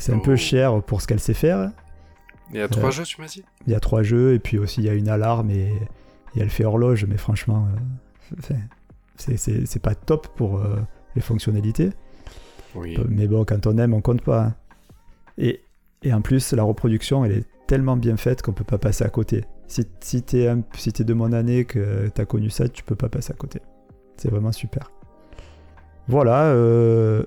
C'est 0.03 0.12
un 0.13 0.17
Oh. 0.17 0.22
peu 0.22 0.36
cher 0.36 0.81
pour 0.83 1.01
ce 1.01 1.07
qu'elle 1.07 1.19
sait 1.22 1.33
faire. 1.33 1.72
Il 2.51 2.57
y 2.57 2.62
a 2.62 2.67
trois 2.67 2.89
Euh, 2.89 2.91
jeux, 2.91 3.03
tu 3.03 3.22
m'as 3.22 3.27
dit? 3.27 3.43
Il 3.67 3.72
y 3.72 3.75
a 3.75 3.79
trois 3.79 4.03
jeux 4.03 4.33
et 4.33 4.39
puis 4.39 4.57
aussi 4.57 4.81
il 4.81 4.86
y 4.86 4.89
a 4.89 4.93
une 4.93 5.07
alarme 5.07 5.50
et, 5.50 5.72
et 6.36 6.39
elle 6.41 6.50
fait 6.50 6.65
horloge, 6.65 7.05
mais 7.05 7.15
franchement, 7.17 7.67
euh, 8.41 8.45
c'est- 9.17 9.79
pas 9.81 9.95
top 9.95 10.27
pour 10.36 10.60
euh, 10.60 10.75
les 11.15 11.22
fonctionnalités. 11.22 11.91
Oui. 12.75 12.98
Mais 13.07 13.27
bon, 13.27 13.45
quand 13.45 13.65
on 13.65 13.77
aime, 13.77 13.93
on 13.93 14.01
compte 14.01 14.22
pas. 14.24 14.43
hein. 14.43 14.55
Et, 15.38 15.62
et 16.03 16.13
en 16.13 16.22
plus, 16.22 16.51
la 16.51 16.63
reproduction, 16.63 17.24
elle 17.24 17.31
est 17.31 17.45
tellement 17.67 17.95
bien 17.95 18.17
faite 18.17 18.41
qu'on 18.41 18.51
peut 18.53 18.65
pas 18.65 18.77
passer 18.77 19.05
à 19.05 19.10
côté. 19.10 19.45
Si, 19.67 19.88
si 20.01 20.22
t'es 20.22 20.53
si 20.75 20.91
de 20.91 21.13
mon 21.13 21.31
année, 21.31 21.63
que 21.63 22.10
t'as 22.13 22.25
connu 22.25 22.50
ça, 22.50 22.67
tu 22.67 22.83
peux 22.83 22.95
pas 22.98 23.07
passer 23.10 23.31
à 23.31 23.36
côté. 23.38 23.62
C'est 24.17 24.29
vraiment 24.29 24.51
super. 24.51 24.91
Voilà. 26.10 26.48
euh, 26.48 27.24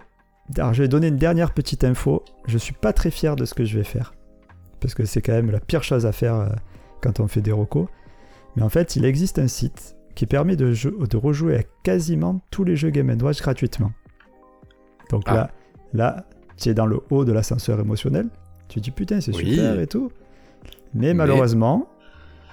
Alors, 0.57 0.73
je 0.75 0.83
vais 0.83 0.89
donner 0.89 1.09
une 1.09 1.17
dernière 1.17 1.53
petite 1.53 1.83
info. 1.85 2.25
Je 2.47 2.57
suis 2.59 2.73
pas 2.75 2.93
très 2.93 3.11
fier 3.11 3.35
de 3.37 3.45
ce 3.45 3.55
que 3.55 3.65
je 3.65 3.77
vais 3.77 3.85
faire. 3.85 4.15
Parce 4.81 4.95
que 4.95 5.05
c'est 5.05 5.21
quand 5.23 5.33
même 5.33 5.51
la 5.51 5.61
pire 5.61 5.83
chose 5.83 6.07
à 6.07 6.13
faire 6.13 6.35
euh, 6.37 6.49
quand 7.03 7.19
on 7.21 7.27
fait 7.27 7.41
des 7.41 7.53
recos. 7.53 7.89
Mais 8.55 8.63
en 8.63 8.69
fait, 8.69 8.97
il 8.97 9.05
existe 9.05 9.39
un 9.39 9.49
site 9.49 9.97
qui 10.15 10.27
permet 10.27 10.57
de, 10.57 10.73
jou- 10.73 11.07
de 11.07 11.17
rejouer 11.17 11.57
à 11.57 11.63
quasiment 11.83 12.41
tous 12.51 12.65
les 12.65 12.77
jeux 12.77 12.91
Game 12.91 13.11
Watch 13.21 13.41
gratuitement. 13.43 13.93
Donc 15.11 15.25
Ah. 15.27 15.35
là, 15.35 15.51
là, 15.93 16.25
tu 16.57 16.69
es 16.69 16.75
dans 16.75 16.87
le 16.87 17.01
haut 17.11 17.25
de 17.25 17.33
l'ascenseur 17.33 17.81
émotionnel. 17.81 18.29
Tu 18.69 18.81
te 18.81 18.85
dis 18.85 18.91
putain, 18.91 19.21
c'est 19.21 19.35
Oui. 19.35 19.55
super 19.55 19.79
et 19.81 19.87
tout. 19.87 20.11
Mais, 20.95 21.09
Mais- 21.09 21.15
malheureusement, 21.15 21.89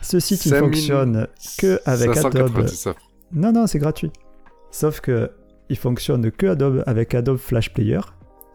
ce 0.01 0.19
site 0.19 0.39
5000 0.41 0.59
fonctionne 0.59 1.27
que 1.57 1.79
avec 1.85 2.13
590 2.15 2.87
Adobe. 2.87 2.97
Non, 3.31 3.51
non, 3.53 3.67
c'est 3.67 3.79
gratuit. 3.79 4.11
Sauf 4.71 4.99
que 4.99 5.31
il 5.69 5.77
fonctionne 5.77 6.31
que 6.31 6.47
Adobe 6.47 6.83
avec 6.85 7.13
Adobe 7.15 7.37
Flash 7.37 7.71
Player, 7.73 8.01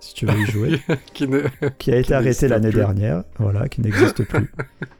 si 0.00 0.14
tu 0.14 0.26
veux 0.26 0.38
y 0.38 0.46
jouer, 0.46 0.80
Qui 1.14 1.26
ne- 1.28 1.42
qui 1.78 1.90
a 1.92 1.96
été 1.96 2.08
Qui 2.08 2.14
arrêté 2.14 2.48
l'année 2.48 2.70
dernière, 2.70 3.24
voilà, 3.38 3.68
qui 3.68 3.80
n'existe 3.80 4.22
plus. 4.24 4.52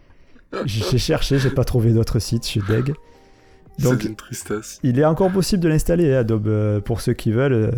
j'ai 0.65 0.99
cherché, 0.99 1.39
j'ai 1.39 1.51
pas 1.51 1.65
trouvé 1.65 1.93
d'autres 1.93 2.19
sites, 2.19 2.45
je 2.45 2.49
suis 2.49 2.63
deg. 2.69 2.95
C'est 3.81 3.85
Donc, 3.85 3.99
d'une 4.01 4.17
tristesse. 4.17 4.81
il 4.83 4.99
est 4.99 5.05
encore 5.05 5.31
possible 5.31 5.63
de 5.63 5.69
l'installer, 5.69 6.13
hein, 6.13 6.19
Adobe, 6.21 6.49
euh, 6.49 6.81
pour 6.81 7.01
ceux 7.01 7.13
qui 7.13 7.31
veulent, 7.31 7.53
euh, 7.53 7.71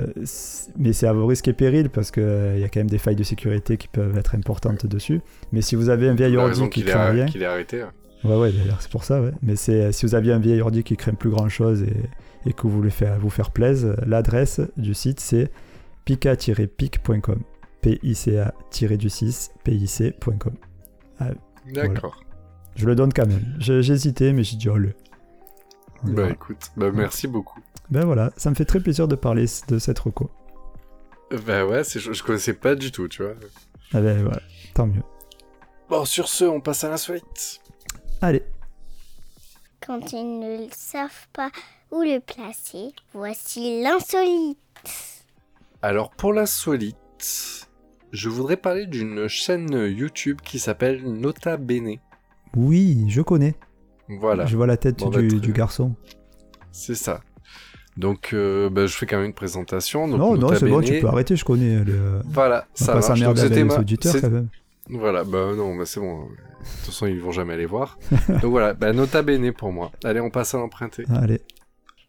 mais 0.78 0.94
c'est 0.94 1.06
à 1.06 1.12
vos 1.12 1.26
risques 1.26 1.48
et 1.48 1.52
périls 1.52 1.90
parce 1.90 2.10
qu'il 2.10 2.22
y 2.58 2.64
a 2.64 2.68
quand 2.70 2.80
même 2.80 2.88
des 2.88 2.96
failles 2.96 3.16
de 3.16 3.22
sécurité 3.22 3.76
qui 3.76 3.86
peuvent 3.88 4.16
être 4.16 4.34
importantes 4.34 4.86
dessus. 4.86 5.20
Mais 5.52 5.60
si 5.60 5.74
vous 5.74 5.90
avez 5.90 6.08
un 6.08 6.14
vieil 6.14 6.32
La 6.36 6.44
ordi 6.44 6.70
qui 6.70 6.84
craint 6.84 7.10
rien, 7.10 7.26
est, 7.26 7.28
qu'il 7.28 7.42
est 7.42 7.46
arrêté. 7.46 7.84
Ouais, 8.24 8.36
ouais, 8.36 8.52
d'ailleurs, 8.52 8.80
c'est 8.80 8.90
pour 8.90 9.04
ça, 9.04 9.20
ouais. 9.20 9.32
Mais 9.42 9.56
c'est 9.56 9.92
si 9.92 10.06
vous 10.06 10.14
aviez 10.14 10.32
un 10.32 10.38
vieil 10.38 10.60
ordi 10.60 10.82
qui 10.82 10.96
craint 10.96 11.14
plus 11.14 11.30
grand 11.30 11.48
chose 11.48 11.82
et, 11.82 11.96
et 12.48 12.52
que 12.52 12.62
vous 12.62 12.70
voulez 12.70 12.90
faire, 12.90 13.18
vous 13.18 13.30
faire 13.30 13.50
plaisir, 13.50 13.94
l'adresse 14.06 14.60
du 14.76 14.94
site 14.94 15.20
c'est 15.20 15.50
pica-pic.com. 16.04 17.40
P-I-C-A-du-6 17.82 19.50
pic.com. 19.64 20.52
D'accord. 21.72 22.20
Je 22.76 22.86
le 22.86 22.94
donne 22.94 23.12
quand 23.12 23.26
même. 23.26 23.58
Hésité, 23.68 24.32
mais 24.32 24.44
j'ai 24.44 24.56
dit, 24.56 24.68
oh 24.68 24.76
le. 24.76 24.94
Bah 26.02 26.22
verra. 26.22 26.30
écoute, 26.30 26.70
bah 26.76 26.90
merci 26.92 27.28
beaucoup. 27.28 27.60
Ben 27.90 28.04
voilà, 28.04 28.30
ça 28.36 28.48
me 28.50 28.54
fait 28.54 28.64
très 28.64 28.80
plaisir 28.80 29.06
de 29.06 29.16
parler 29.16 29.44
de 29.68 29.78
cette 29.78 29.98
reco. 29.98 30.30
Bah 31.46 31.66
ouais, 31.66 31.84
c'est- 31.84 32.00
je, 32.00 32.22
connaissais 32.22 32.54
pas 32.54 32.74
du 32.74 32.90
tout, 32.90 33.06
tu 33.08 33.22
vois. 33.22 33.34
Ah 33.92 34.00
ben 34.00 34.22
voilà, 34.22 34.40
tant 34.72 34.86
mieux. 34.86 35.02
Bon, 35.90 36.04
sur 36.04 36.28
ce, 36.28 36.44
on 36.44 36.60
passe 36.60 36.84
à 36.84 36.88
l'insolite. 36.88 37.60
Allez, 38.20 38.42
Quand 39.84 40.12
ils 40.12 40.38
ne 40.40 40.66
savent 40.72 41.26
pas 41.32 41.50
où 41.90 42.02
le 42.02 42.20
placer, 42.20 42.92
voici 43.14 43.82
l'insolite. 43.82 44.58
Alors 45.82 46.10
pour 46.10 46.32
l'insolite, 46.32 47.66
je 48.12 48.28
voudrais 48.28 48.56
parler 48.58 48.86
d'une 48.86 49.26
chaîne 49.28 49.72
YouTube 49.72 50.40
qui 50.44 50.58
s'appelle 50.58 51.02
Nota 51.04 51.56
Bene. 51.56 51.96
Oui, 52.56 53.04
je 53.08 53.22
connais. 53.22 53.54
Voilà, 54.08 54.44
Je 54.46 54.56
vois 54.56 54.66
la 54.66 54.76
tête 54.76 54.98
Bon, 54.98 55.08
bah, 55.08 55.22
du, 55.22 55.52
garçon. 55.52 55.94
c'est 56.72 56.96
ça. 56.96 57.20
Donc, 57.96 58.30
euh, 58.32 58.68
bah, 58.68 58.86
je 58.86 58.96
fais 58.96 59.06
quand 59.06 59.16
même 59.18 59.26
une 59.26 59.34
présentation. 59.34 60.08
Donc, 60.08 60.18
non, 60.18 60.36
non, 60.36 60.48
c'est 60.56 60.68
bon, 60.68 60.80
tu 60.80 60.98
peux 61.00 61.06
arrêter, 61.06 61.36
je 61.36 61.44
connais. 61.44 61.84
Le... 61.84 62.20
Voilà, 62.24 62.66
On 62.80 62.84
ça 62.84 62.94
marche. 62.94 63.20
C'était 63.36 63.62
ma- 63.64 63.74
les 63.74 63.80
auditeurs 63.80 64.12
c'est- 64.12 64.20
quand 64.20 64.30
même. 64.30 64.48
Voilà, 64.92 65.24
bah 65.24 65.52
non, 65.56 65.76
bah 65.76 65.84
c'est 65.86 66.00
bon. 66.00 66.22
De 66.24 66.26
toute 66.26 66.86
façon, 66.86 67.06
ils 67.06 67.20
vont 67.20 67.32
jamais 67.32 67.54
aller 67.54 67.66
voir. 67.66 67.98
Donc 68.28 68.44
voilà, 68.50 68.74
bah 68.74 68.92
nota 68.92 69.22
bene 69.22 69.52
pour 69.52 69.72
moi. 69.72 69.90
Allez, 70.04 70.20
on 70.20 70.30
passe 70.30 70.54
à 70.54 70.58
l'emprunté. 70.58 71.04
Allez. 71.14 71.40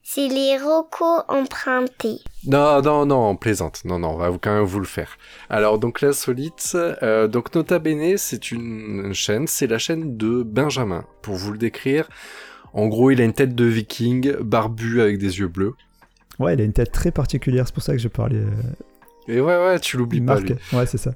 C'est 0.04 0.28
les 0.28 0.58
rocos 0.58 1.22
empruntés. 1.30 2.18
Non, 2.48 2.82
non, 2.82 3.06
non, 3.06 3.30
on 3.30 3.36
plaisante. 3.38 3.86
Non, 3.86 4.00
non, 4.00 4.10
on 4.10 4.18
va 4.18 4.30
quand 4.42 4.54
même 4.54 4.64
vous 4.66 4.80
le 4.80 4.86
faire. 4.86 5.18
Alors, 5.50 5.78
donc 5.78 6.02
l'insolite, 6.02 6.76
euh, 7.04 7.28
donc 7.28 7.54
Nota 7.54 7.78
Bene, 7.80 8.18
c'est 8.18 8.52
une 8.52 9.14
chaîne, 9.14 9.46
c'est 9.48 9.68
la 9.68 9.78
chaîne 9.78 10.18
de 10.18 10.42
Benjamin. 10.44 11.06
Pour 11.22 11.36
vous 11.36 11.52
le 11.52 11.60
décrire, 11.60 12.10
en 12.74 12.88
gros, 12.88 13.12
il 13.12 13.22
a 13.22 13.24
une 13.24 13.34
tête 13.34 13.54
de 13.54 13.66
viking, 13.66 14.36
barbu 14.42 15.02
avec 15.02 15.18
des 15.20 15.40
yeux 15.40 15.48
bleus. 15.48 15.76
Ouais, 16.40 16.56
il 16.56 16.62
a 16.62 16.64
une 16.64 16.74
tête 16.74 16.92
très 16.92 17.12
particulière, 17.12 17.68
c'est 17.68 17.74
pour 17.74 17.84
ça 17.84 17.94
que 17.94 18.00
je 18.00 18.08
parlais. 18.08 18.38
euh, 18.38 18.50
Et 19.28 19.40
ouais, 19.40 19.56
ouais, 19.66 19.80
tu 19.80 19.98
l'oublies 19.98 20.22
pas, 20.22 20.40
lui. 20.40 20.56
Ouais, 20.74 20.88
c'est 20.88 20.98
ça. 20.98 21.12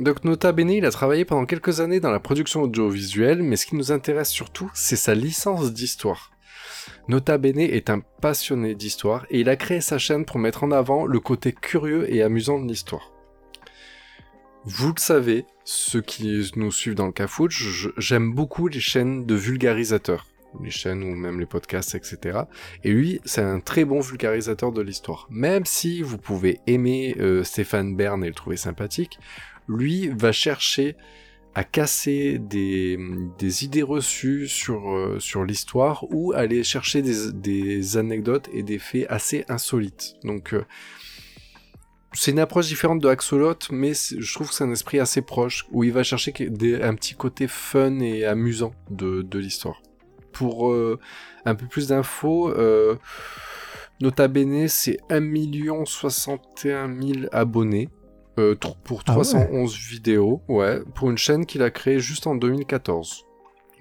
Donc 0.00 0.24
Nota 0.24 0.52
Bene, 0.52 0.70
il 0.70 0.86
a 0.86 0.90
travaillé 0.90 1.24
pendant 1.24 1.44
quelques 1.44 1.80
années 1.80 2.00
dans 2.00 2.10
la 2.10 2.20
production 2.20 2.62
audiovisuelle, 2.62 3.42
mais 3.42 3.56
ce 3.56 3.66
qui 3.66 3.76
nous 3.76 3.92
intéresse 3.92 4.30
surtout, 4.30 4.70
c'est 4.74 4.96
sa 4.96 5.14
licence 5.14 5.72
d'histoire. 5.72 6.32
Nota 7.08 7.38
Bene 7.38 7.60
est 7.60 7.90
un 7.90 8.00
passionné 8.20 8.74
d'histoire 8.74 9.26
et 9.30 9.40
il 9.40 9.48
a 9.48 9.56
créé 9.56 9.80
sa 9.80 9.98
chaîne 9.98 10.24
pour 10.24 10.38
mettre 10.38 10.64
en 10.64 10.70
avant 10.70 11.06
le 11.06 11.20
côté 11.20 11.52
curieux 11.52 12.12
et 12.12 12.22
amusant 12.22 12.58
de 12.58 12.66
l'histoire. 12.66 13.12
Vous 14.64 14.88
le 14.88 15.00
savez, 15.00 15.44
ceux 15.64 16.00
qui 16.00 16.50
nous 16.56 16.70
suivent 16.70 16.94
dans 16.94 17.06
le 17.06 17.12
Cafouche, 17.12 17.88
j'aime 17.98 18.32
beaucoup 18.32 18.68
les 18.68 18.80
chaînes 18.80 19.26
de 19.26 19.34
vulgarisateurs, 19.34 20.26
les 20.62 20.70
chaînes 20.70 21.02
ou 21.02 21.16
même 21.16 21.40
les 21.40 21.46
podcasts, 21.46 21.96
etc. 21.96 22.42
Et 22.84 22.92
lui, 22.92 23.20
c'est 23.24 23.42
un 23.42 23.58
très 23.58 23.84
bon 23.84 24.00
vulgarisateur 24.00 24.70
de 24.70 24.80
l'histoire. 24.80 25.26
Même 25.30 25.64
si 25.66 26.00
vous 26.02 26.16
pouvez 26.18 26.60
aimer 26.68 27.16
euh, 27.18 27.42
Stéphane 27.42 27.96
Bern 27.96 28.22
et 28.22 28.28
le 28.28 28.34
trouver 28.34 28.56
sympathique, 28.56 29.18
lui 29.68 30.08
va 30.08 30.32
chercher 30.32 30.96
à 31.54 31.64
casser 31.64 32.38
des, 32.38 32.96
idées 33.64 33.82
reçues 33.82 34.48
sur, 34.48 34.90
euh, 34.90 35.18
sur 35.18 35.44
l'histoire 35.44 36.04
ou 36.10 36.32
aller 36.32 36.64
chercher 36.64 37.02
des, 37.02 37.96
anecdotes 37.96 38.48
et 38.52 38.62
des 38.62 38.78
faits 38.78 39.06
assez 39.10 39.44
insolites. 39.48 40.14
Donc 40.24 40.54
euh, 40.54 40.64
c'est 42.14 42.30
une 42.30 42.38
approche 42.38 42.68
différente 42.68 43.00
de 43.00 43.08
Axolot, 43.08 43.58
mais 43.70 43.92
je 43.94 44.34
trouve 44.34 44.48
que 44.48 44.54
c'est 44.54 44.64
un 44.64 44.72
esprit 44.72 44.98
assez 44.98 45.22
proche, 45.22 45.66
où 45.70 45.84
il 45.84 45.92
va 45.92 46.02
chercher 46.02 46.32
un 46.82 46.94
petit 46.94 47.14
côté 47.14 47.48
fun 47.48 48.00
et 48.00 48.24
amusant 48.24 48.74
de, 48.90 49.22
de 49.22 49.38
l'histoire. 49.38 49.82
Pour 50.32 50.70
euh, 50.70 50.98
un 51.44 51.54
peu 51.54 51.66
plus 51.66 51.88
d'infos, 51.88 52.54
Nota 54.00 54.28
Bene, 54.28 54.68
c'est 54.68 54.98
1 55.10 55.84
61 55.84 56.88
000 56.88 57.26
abonnés. 57.30 57.88
Euh, 58.38 58.54
pour 58.84 59.02
Ah 59.06 59.12
ouais. 59.12 59.24
311 59.24 59.76
vidéos, 59.76 60.42
ouais, 60.48 60.80
pour 60.94 61.10
une 61.10 61.18
chaîne 61.18 61.46
qu'il 61.46 61.62
a 61.62 61.70
créée 61.70 61.98
juste 61.98 62.26
en 62.26 62.34
2014. 62.34 63.26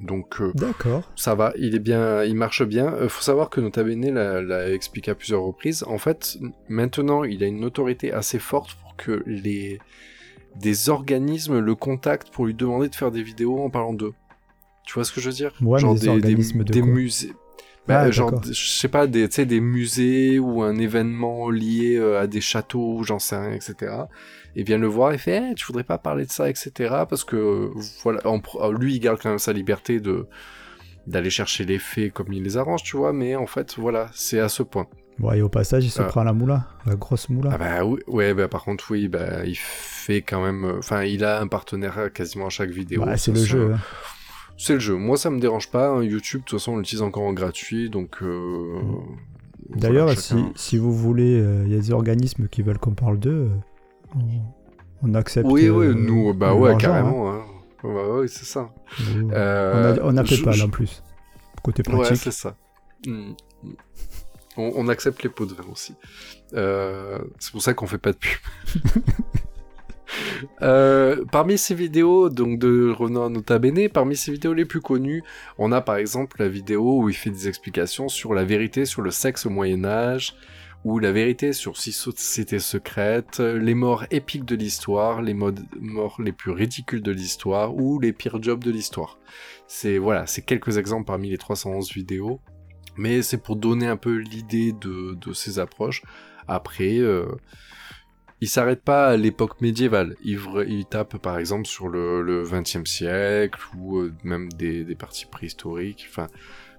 Donc 0.02 0.42
euh, 0.42 0.52
D'accord. 0.56 1.04
ça 1.16 1.36
va, 1.36 1.54
il 1.58 1.76
est 1.76 1.80
bien, 1.80 2.24
il 2.24 2.36
marche 2.36 2.64
bien. 2.64 2.94
Euh, 2.94 3.08
faut 3.08 3.22
savoir 3.22 3.50
que 3.50 3.62
Nota 3.62 3.84
Bene 3.84 4.12
l'a, 4.12 4.72
expliqué 4.72 5.12
à 5.12 5.16
plusieurs 5.16 5.44
reprises. 5.44 5.84
En 5.88 5.98
fait, 5.98 6.38
maintenant, 6.70 7.24
il 7.24 7.44
a 7.44 7.48
une 7.48 7.64
autorité 7.64 8.12
assez 8.12 8.40
forte 8.40 8.76
pour 8.82 8.96
que 8.96 9.24
les 9.26 9.80
des 10.60 10.90
organismes 10.90 11.60
le 11.60 11.76
contactent 11.76 12.30
pour 12.30 12.46
lui 12.46 12.54
demander 12.54 12.90
de 12.90 12.96
faire 12.96 13.12
des 13.12 13.24
vidéos 13.24 13.62
en 13.62 13.70
parlant 13.70 13.94
d'eux. 13.94 14.14
Tu 14.86 14.96
vois 14.96 15.06
ce 15.06 15.12
que 15.12 15.22
je 15.22 15.30
veux 15.30 15.36
dire? 15.36 15.54
Ouais, 15.62 15.80
Genre 15.80 15.94
des 15.94 16.02
des, 16.02 16.08
organismes 16.10 16.64
de 16.64 16.74
des 16.74 16.82
quoi 16.82 16.90
musées. 16.90 17.34
Bah, 17.88 18.02
Ah, 18.02 18.12
genre, 18.12 18.44
je 18.44 18.54
sais 18.54 18.90
pas, 18.90 19.08
des, 19.08 19.28
tu 19.30 19.36
sais, 19.36 19.46
des 19.46 19.62
musées 19.62 20.40
ou 20.40 20.62
un 20.62 20.78
événement 20.78 21.50
lié 21.50 21.98
à 21.98 22.28
des 22.28 22.42
châteaux, 22.42 23.02
j'en 23.04 23.18
sais 23.18 23.38
rien, 23.38 23.54
etc. 23.54 23.94
Et 24.56 24.64
vient 24.64 24.78
le 24.78 24.88
voir 24.88 25.14
et 25.14 25.18
fait, 25.18 25.52
Eh, 25.52 25.56
tu 25.56 25.66
voudrais 25.66 25.84
pas 25.86 25.98
parler 25.98 26.26
de 26.26 26.32
ça, 26.32 26.50
etc. 26.50 26.72
Parce 27.10 27.24
que, 27.24 27.36
euh, 27.38 27.70
voilà, 28.04 28.20
en 28.26 28.42
euh, 28.56 28.74
lui, 28.78 28.96
il 28.96 29.00
garde 29.00 29.20
quand 29.22 29.30
même 29.30 29.40
sa 29.40 29.54
liberté 29.54 30.00
de 30.00 30.28
d'aller 31.08 31.30
chercher 31.32 31.64
les 31.66 31.80
faits 31.80 32.14
comme 32.14 32.32
il 32.32 32.44
les 32.44 32.58
arrange, 32.58 32.84
tu 32.84 32.96
vois, 32.96 33.12
mais 33.12 33.36
en 33.36 33.48
fait, 33.48 33.76
voilà, 33.80 34.10
c'est 34.14 34.40
à 34.40 34.50
ce 34.50 34.62
point. 34.62 34.86
Ouais, 35.20 35.40
et 35.40 35.42
au 35.42 35.50
passage, 35.50 35.84
il 35.84 35.90
se 35.90 36.02
Ah. 36.02 36.06
prend 36.06 36.24
la 36.24 36.32
moula, 36.34 36.68
la 36.86 36.96
grosse 36.96 37.28
moula. 37.30 37.50
Ah 37.54 37.58
bah 37.58 37.84
oui, 37.84 38.00
ouais, 38.08 38.34
bah 38.36 38.48
par 38.48 38.64
contre, 38.64 38.86
oui, 38.92 39.08
bah 39.08 39.44
il 39.46 39.56
fait 39.58 40.22
quand 40.22 40.44
même, 40.44 40.64
euh, 40.64 40.78
enfin, 40.80 41.04
il 41.04 41.24
a 41.24 41.42
un 41.42 41.48
partenaire 41.48 42.12
quasiment 42.14 42.48
à 42.48 42.50
chaque 42.50 42.70
vidéo. 42.70 43.04
C'est 43.18 43.32
le 43.34 43.44
jeu. 43.44 43.74
hein. 43.74 43.80
C'est 44.58 44.74
le 44.74 44.80
jeu. 44.80 44.96
Moi, 44.96 45.18
ça 45.18 45.32
me 45.32 45.40
dérange 45.40 45.72
pas. 45.72 45.90
hein. 45.90 46.04
YouTube, 46.04 46.42
de 46.42 46.46
toute 46.46 46.60
façon, 46.60 46.74
on 46.74 46.78
l'utilise 46.78 47.02
encore 47.02 47.24
en 47.24 47.34
gratuit, 47.34 47.90
donc. 47.90 48.18
euh, 48.22 48.80
D'ailleurs, 49.70 50.06
voilà, 50.06 50.20
si, 50.20 50.36
si 50.56 50.78
vous 50.78 50.94
voulez, 50.94 51.40
euh, 51.40 51.64
il 51.66 51.72
y 51.72 51.76
a 51.76 51.80
des 51.80 51.92
organismes 51.92 52.48
qui 52.48 52.62
veulent 52.62 52.78
qu'on 52.80 52.94
parle 52.94 53.18
d'eux, 53.18 53.50
euh, 53.50 53.50
on, 55.04 55.14
accepte. 55.16 55.48
Oui, 55.50 55.66
euh, 55.66 55.72
oui, 55.72 55.96
nous, 55.96 56.34
bah 56.34 56.54
ouais, 56.54 56.76
carrément. 56.78 57.32
hein. 57.32 57.42
Ouais, 57.84 58.10
ouais, 58.20 58.28
c'est 58.28 58.46
ça. 58.46 58.70
hein. 59.00 59.30
Euh, 59.34 59.98
on 60.04 60.08
a, 60.08 60.14
on 60.14 60.18
a 60.18 60.24
je- 60.24 60.36
PayPal 60.36 60.54
je- 60.54 60.64
en 60.66 60.70
plus. 60.70 61.04
Côté 61.64 61.84
Ouais, 61.90 61.96
pratique. 62.00 62.18
c'est 62.18 62.32
ça. 62.32 62.56
Mm. 63.08 63.32
On, 64.58 64.72
on 64.76 64.88
accepte 64.90 65.24
les 65.24 65.30
pots 65.30 65.46
de 65.46 65.54
vin 65.54 65.64
aussi. 65.72 65.96
Euh, 66.54 67.20
c'est 67.40 67.52
pour 67.52 67.62
ça 67.62 67.74
qu'on 67.74 67.88
fait 67.88 67.98
pas 67.98 68.12
de 68.12 68.18
pub. 68.18 68.40
Euh, 70.62 71.24
parmi 71.32 71.58
ces 71.58 71.74
vidéos, 71.74 72.30
donc 72.30 72.60
de 72.60 72.90
revenant 72.92 73.26
à 73.26 73.30
Nota 73.30 73.60
Bene, 73.60 73.88
parmi 73.88 74.18
ces 74.18 74.32
vidéos 74.34 74.54
les 74.54 74.66
plus 74.66 74.82
connues, 74.82 75.24
on 75.58 75.72
a 75.72 75.80
par 75.80 75.96
exemple 75.96 76.36
la 76.40 76.50
vidéo 76.50 77.00
où 77.02 77.08
il 77.10 77.16
fait 77.16 77.30
des 77.30 77.48
explications 77.48 78.10
sur 78.10 78.34
la 78.34 78.44
vérité 78.44 78.84
sur 78.86 79.02
le 79.04 79.10
sexe 79.12 79.46
au 79.46 79.50
Moyen 79.50 79.86
Âge, 79.86 80.36
ou 80.84 81.00
la 81.00 81.12
vérité 81.12 81.54
sur 81.54 81.78
six 81.78 81.92
sociétés 81.92 82.60
secrètes, 82.60 83.40
les 83.40 83.76
morts 83.76 84.06
épiques 84.10 84.46
de 84.46 84.56
l'histoire, 84.56 85.22
les 85.22 85.34
morts 85.34 86.22
les 86.22 86.32
plus 86.32 86.52
ridicules 86.52 87.04
de 87.04 87.12
l'histoire, 87.12 87.76
ou 87.76 88.00
les 88.00 88.14
pires 88.14 88.42
jobs 88.42 88.64
de 88.64 88.72
l'histoire. 88.72 89.20
C'est 89.68 89.98
voilà, 90.00 90.26
c'est 90.26 90.42
quelques 90.42 90.78
exemples 90.78 91.06
parmi 91.06 91.30
les 91.30 91.38
311 91.38 91.92
vidéos, 91.94 92.42
mais 92.98 93.22
c'est 93.22 93.38
pour 93.38 93.56
donner 93.56 93.88
un 93.88 93.98
peu 93.98 94.18
l'idée 94.18 94.74
de, 94.74 95.34
ces 95.34 95.60
approches. 95.60 96.02
Après, 96.48 96.98
euh, 96.98 97.28
il 98.42 98.50
s'arrête 98.50 98.82
pas 98.82 99.10
à 99.10 99.18
l'époque 99.18 99.62
médiévale. 99.62 100.16
Il, 100.24 100.40
il 100.68 100.86
tape 100.86 101.18
par 101.18 101.38
exemple 101.38 101.68
sur 101.68 101.90
le, 101.90 102.44
20e 102.44 102.88
siècle 102.88 103.60
ou 103.78 104.00
euh, 104.00 104.14
même 104.24 104.52
des, 104.54 104.84
des 104.84 104.96
parties 104.96 105.28
préhistoriques. 105.28 106.08
Enfin, 106.10 106.28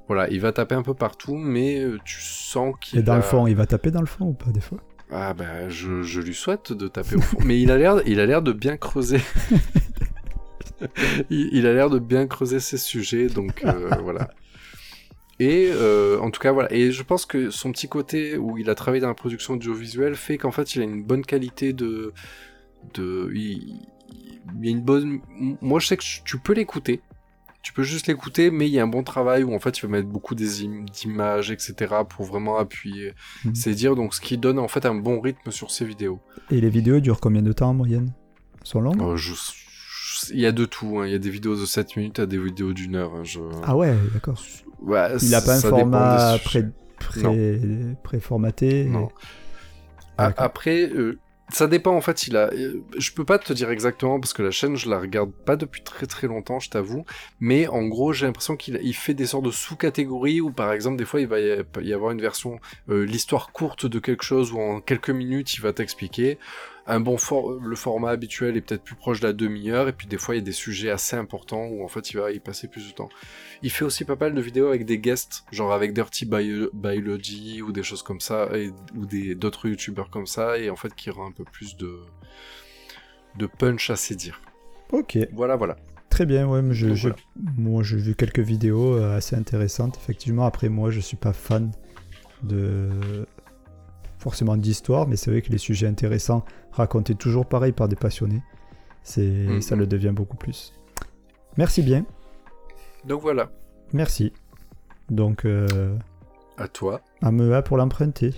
voilà, 0.09 0.29
il 0.31 0.41
va 0.41 0.53
taper 0.53 0.75
un 0.75 0.83
peu 0.83 0.95
partout, 0.95 1.37
mais 1.37 1.81
euh, 1.81 1.99
tu 2.05 2.21
sens 2.21 2.75
qu'il 2.81 2.99
Et 2.99 3.03
dans 3.03 3.13
a- 3.15 3.17
le 3.17 3.23
fond, 3.23 3.47
il 3.47 3.55
va 3.57 3.67
taper 3.67 3.91
dans 3.91 4.01
le 4.01 4.07
fond 4.07 4.27
ou 4.27 4.33
pas 4.35 4.51
des 4.51 4.61
fois? 4.61 4.79
Ah 5.11 5.35
bah 5.35 5.69
je, 5.69 6.03
je 6.03 6.21
lui 6.21 6.35
souhaite 6.35 6.73
de 6.73 6.89
taper 6.89 7.17
au 7.17 7.21
fond. 7.21 7.37
Mais 7.45 7.61
il 7.61 7.71
a 7.71 7.77
l'air 7.77 8.01
il 8.07 8.19
a 8.19 8.25
l'air 8.27 8.41
de 8.43 8.53
bien 8.53 8.77
creuser. 8.79 9.21
il, 11.31 11.49
il 11.53 11.67
a 11.67 11.73
l'air 11.73 11.91
de 11.91 11.99
bien 11.99 12.27
creuser 12.27 12.61
ses 12.61 12.79
sujets, 12.79 13.27
donc 13.29 13.63
euh, 13.65 13.91
voilà. 14.03 14.31
Et 15.39 15.71
euh, 15.73 16.19
en 16.21 16.31
tout 16.31 16.41
cas 16.41 16.53
voilà. 16.53 16.73
Et 16.73 16.93
je 16.93 17.03
pense 17.03 17.27
que 17.27 17.51
son 17.51 17.73
petit 17.73 17.89
côté 17.89 18.37
où 18.37 18.59
il 18.59 18.71
a 18.71 18.75
travaillé 18.75 19.01
dans 19.01 19.09
la 19.09 19.15
production 19.15 19.55
audiovisuelle 19.55 20.15
fait 20.15 20.39
qu'en 20.39 20.51
fait 20.51 20.75
il 20.77 20.83
a 20.83 20.85
une 20.85 21.03
bonne 21.03 21.25
qualité 21.25 21.73
de 21.73 22.13
de 22.95 23.31
il, 23.35 23.81
il 24.61 24.65
y 24.65 24.69
a 24.69 24.71
une 24.71 24.83
bonne. 24.83 25.21
Moi 25.61 25.79
je 25.81 25.87
sais 25.89 25.97
que 25.97 26.05
tu 26.25 26.39
peux 26.39 26.53
l'écouter. 26.55 27.01
Tu 27.63 27.73
peux 27.73 27.85
juste 27.85 28.09
l'écouter, 28.09 28.51
mais 28.51 28.67
il 28.67 28.73
y 28.73 28.81
a 28.81 28.83
un 28.83 28.89
bon 28.89 29.05
travail 29.05 29.45
où 29.45 29.55
en 29.55 29.59
fait 29.61 29.79
il 29.79 29.83
va 29.83 29.89
mettre 29.89 30.09
beaucoup 30.09 30.35
d'images, 30.35 31.51
etc. 31.51 31.95
pour 32.09 32.25
vraiment 32.27 32.59
appuyer 32.59 33.13
Mhm. 33.45 33.55
c'est 33.55 33.73
dire 33.75 33.95
donc 33.95 34.15
ce 34.15 34.21
qui 34.21 34.37
donne 34.37 34.59
en 34.59 34.69
fait 34.69 34.85
un 34.85 34.95
bon 34.97 35.21
rythme 35.21 35.51
sur 35.53 35.71
ces 35.71 35.85
vidéos. 35.85 36.21
Et 36.51 36.61
les 36.61 36.71
vidéos 36.71 36.99
durent 37.01 37.21
combien 37.21 37.43
de 37.43 37.53
temps 37.53 37.71
en 37.71 37.75
moyenne? 37.75 38.13
Sont 38.65 38.81
longues? 38.81 39.01
Euh, 39.03 39.17
je- 39.17 39.33
Il 40.33 40.39
y 40.41 40.47
a 40.47 40.53
de 40.53 40.65
tout, 40.67 40.99
hein. 41.01 41.07
il 41.07 41.13
y 41.13 41.15
a 41.17 41.19
des 41.19 41.31
vidéos 41.31 41.57
de 41.57 41.65
7 41.67 41.97
minutes 41.97 42.19
à 42.21 42.27
des 42.27 42.39
vidéos 42.39 42.73
d'une 42.73 42.95
heure. 42.97 43.15
hein. 43.17 43.25
Je... 43.25 43.41
Ah 43.65 43.77
ouais, 43.77 43.93
d'accord. 44.13 44.41
Ouais, 44.81 45.17
Il 45.21 45.35
a 45.35 45.41
pas 45.41 45.57
un 45.57 45.61
format 45.61 46.35
des 46.37 46.43
pré, 46.45 46.65
pré, 46.99 47.97
préformaté 48.05 48.85
Non. 48.85 49.09
A- 50.19 50.29
D'accord. 50.29 50.45
Après, 50.45 50.89
euh, 50.95 51.19
ça 51.53 51.67
dépend 51.67 51.95
en 51.95 52.01
fait. 52.01 52.27
Il 52.27 52.37
a, 52.37 52.53
euh, 52.53 52.83
je 52.97 53.13
peux 53.13 53.25
pas 53.25 53.39
te 53.39 53.53
dire 53.53 53.71
exactement 53.71 54.19
parce 54.21 54.33
que 54.33 54.43
la 54.43 54.51
chaîne 54.51 54.77
je 54.77 54.89
la 54.89 54.99
regarde 54.99 55.33
pas 55.33 55.57
depuis 55.57 55.83
très 55.83 56.07
très 56.07 56.27
longtemps, 56.27 56.61
je 56.61 56.71
t'avoue. 56.71 57.05
Mais 57.41 57.69
en 57.69 57.87
gros, 57.87 58.13
j'ai 58.13 58.27
l'impression 58.27 58.57
qu'il 58.57 58.81
il 58.83 58.95
fait 58.95 59.15
des 59.15 59.27
sortes 59.27 59.45
de 59.45 59.51
sous-catégories 59.51 60.41
où 60.41 60.51
par 60.51 60.73
exemple 60.73 60.97
des 60.97 61.05
fois 61.05 61.21
il 61.21 61.27
va 61.27 61.41
y 61.41 61.65
y 61.83 61.93
avoir 61.93 62.11
une 62.13 62.21
version 62.21 62.61
euh, 62.89 63.05
l'histoire 63.05 63.53
courte 63.53 63.87
de 63.87 63.99
quelque 63.99 64.25
chose 64.25 64.53
où 64.53 64.61
en 64.61 64.81
quelques 64.81 65.11
minutes 65.11 65.55
il 65.55 65.61
va 65.61 65.73
t'expliquer. 65.73 66.39
Un 66.87 66.99
bon 67.01 67.17
for- 67.17 67.53
le 67.61 67.77
format 67.77 68.11
habituel 68.11 68.57
est 68.57 68.61
peut-être 68.61 68.83
plus 68.83 68.97
proche 68.97 69.21
de 69.21 69.27
la 69.29 69.33
demi-heure, 69.33 69.89
et 69.89 69.93
puis 69.93 70.07
des 70.09 70.19
fois 70.19 70.35
il 70.35 70.39
y 70.39 70.41
a 70.41 70.45
des 70.45 70.51
sujets 70.53 70.91
assez 70.91 71.15
importants 71.17 71.65
où 71.67 71.85
en 71.85 71.89
fait 71.89 72.11
il 72.11 72.17
va 72.19 72.33
y 72.33 72.41
passer 72.41 72.67
plus 72.69 72.89
de 72.89 72.93
temps. 72.93 73.09
Il 73.63 73.71
fait 73.71 73.85
aussi 73.85 74.05
pas 74.05 74.17
mal 74.17 74.35
de 74.35 74.41
vidéos 74.41 74.67
avec 74.69 74.85
des 74.85 74.99
guests, 74.99 75.45
genre 75.53 75.73
avec 75.73 75.93
Dirty 75.95 76.27
Bio- 76.27 76.71
Biology 76.73 77.63
ou 77.63 77.71
des 77.73 77.83
choses 77.85 78.03
comme 78.03 78.21
ça, 78.21 78.49
et, 78.57 78.71
ou 78.97 79.07
des 79.07 79.35
d'autres 79.37 79.69
youtubeurs 79.69 80.11
comme 80.11 80.27
ça, 80.27 80.59
et 80.59 80.71
en 80.71 80.77
fait 80.77 80.93
qui 80.95 81.11
rend 81.11 81.29
un 81.29 81.33
peu 81.33 81.45
plus 81.45 81.77
de 81.77 82.01
de 83.39 83.47
punch 83.47 83.89
à 83.91 83.97
ses 83.97 84.15
dires. 84.15 84.41
Ok, 84.93 85.17
Voilà, 85.33 85.57
voilà. 85.57 85.77
très 86.11 86.27
bien. 86.27 86.47
Ouais, 86.47 86.61
mais 86.61 86.75
je, 86.75 86.89
Donc 86.89 86.97
je- 86.97 87.03
voilà. 87.09 87.17
moi, 87.57 87.83
j'ai 87.83 87.97
vu 87.97 88.15
quelques 88.15 88.41
vidéos 88.41 88.95
euh, 88.97 89.17
assez 89.17 89.35
intéressantes. 89.37 89.97
Effectivement, 89.97 90.45
après, 90.45 90.69
moi, 90.69 90.91
je 90.91 91.01
suis 91.01 91.17
pas 91.17 91.33
fan 91.33 91.73
de 92.43 92.91
forcément 94.19 94.57
d'histoire, 94.59 95.09
mais 95.09 95.17
c'est 95.17 95.31
vrai 95.31 95.41
que 95.43 95.51
les 95.51 95.59
sujets 95.59 95.87
intéressants 95.87 96.45
racontés 96.73 97.15
toujours 97.15 97.47
pareil 97.47 97.73
par 97.73 97.89
des 97.89 97.97
passionnés, 97.97 98.43
c'est 99.03 99.23
Mhm. 99.23 99.61
ça 99.63 99.77
le 99.77 99.87
devient 99.87 100.13
beaucoup 100.15 100.37
plus. 100.37 100.73
Merci 101.57 101.83
bien, 101.83 102.05
Donc 103.05 103.21
voilà, 103.21 103.51
merci. 103.93 104.33
Donc, 105.11 105.45
euh, 105.45 105.97
à 106.57 106.69
toi. 106.69 107.01
AMEA 107.21 107.63
pour 107.63 107.77
l'emprunter. 107.77 108.33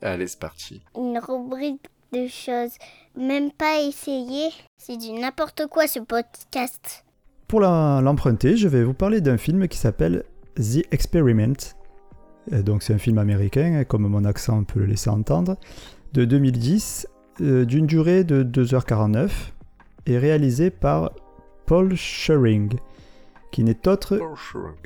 Allez, 0.00 0.26
c'est 0.26 0.38
parti. 0.40 0.82
Une 0.96 1.18
rubrique 1.18 1.86
de 2.12 2.26
choses 2.26 2.72
même 3.16 3.52
pas 3.52 3.80
essayées. 3.80 4.50
C'est 4.78 4.96
du 4.96 5.12
n'importe 5.12 5.66
quoi 5.68 5.86
ce 5.86 6.00
podcast. 6.00 7.04
Pour 7.46 7.60
l'emprunter, 7.60 8.56
je 8.56 8.66
vais 8.66 8.82
vous 8.82 8.94
parler 8.94 9.20
d'un 9.20 9.36
film 9.36 9.68
qui 9.68 9.78
s'appelle 9.78 10.24
The 10.56 10.82
Experiment. 10.90 11.54
Euh, 12.52 12.62
Donc 12.62 12.82
c'est 12.82 12.94
un 12.94 12.98
film 12.98 13.18
américain, 13.18 13.84
comme 13.84 14.08
mon 14.08 14.24
accent 14.24 14.64
peut 14.64 14.80
le 14.80 14.86
laisser 14.86 15.10
entendre, 15.10 15.56
de 16.14 16.24
2010, 16.24 17.06
euh, 17.40 17.64
d'une 17.64 17.86
durée 17.86 18.24
de 18.24 18.42
2h49, 18.44 19.30
et 20.06 20.18
réalisé 20.18 20.70
par 20.70 21.12
Paul 21.66 21.94
Schering, 21.96 22.74
qui 23.50 23.64
n'est 23.64 23.88
autre 23.88 24.18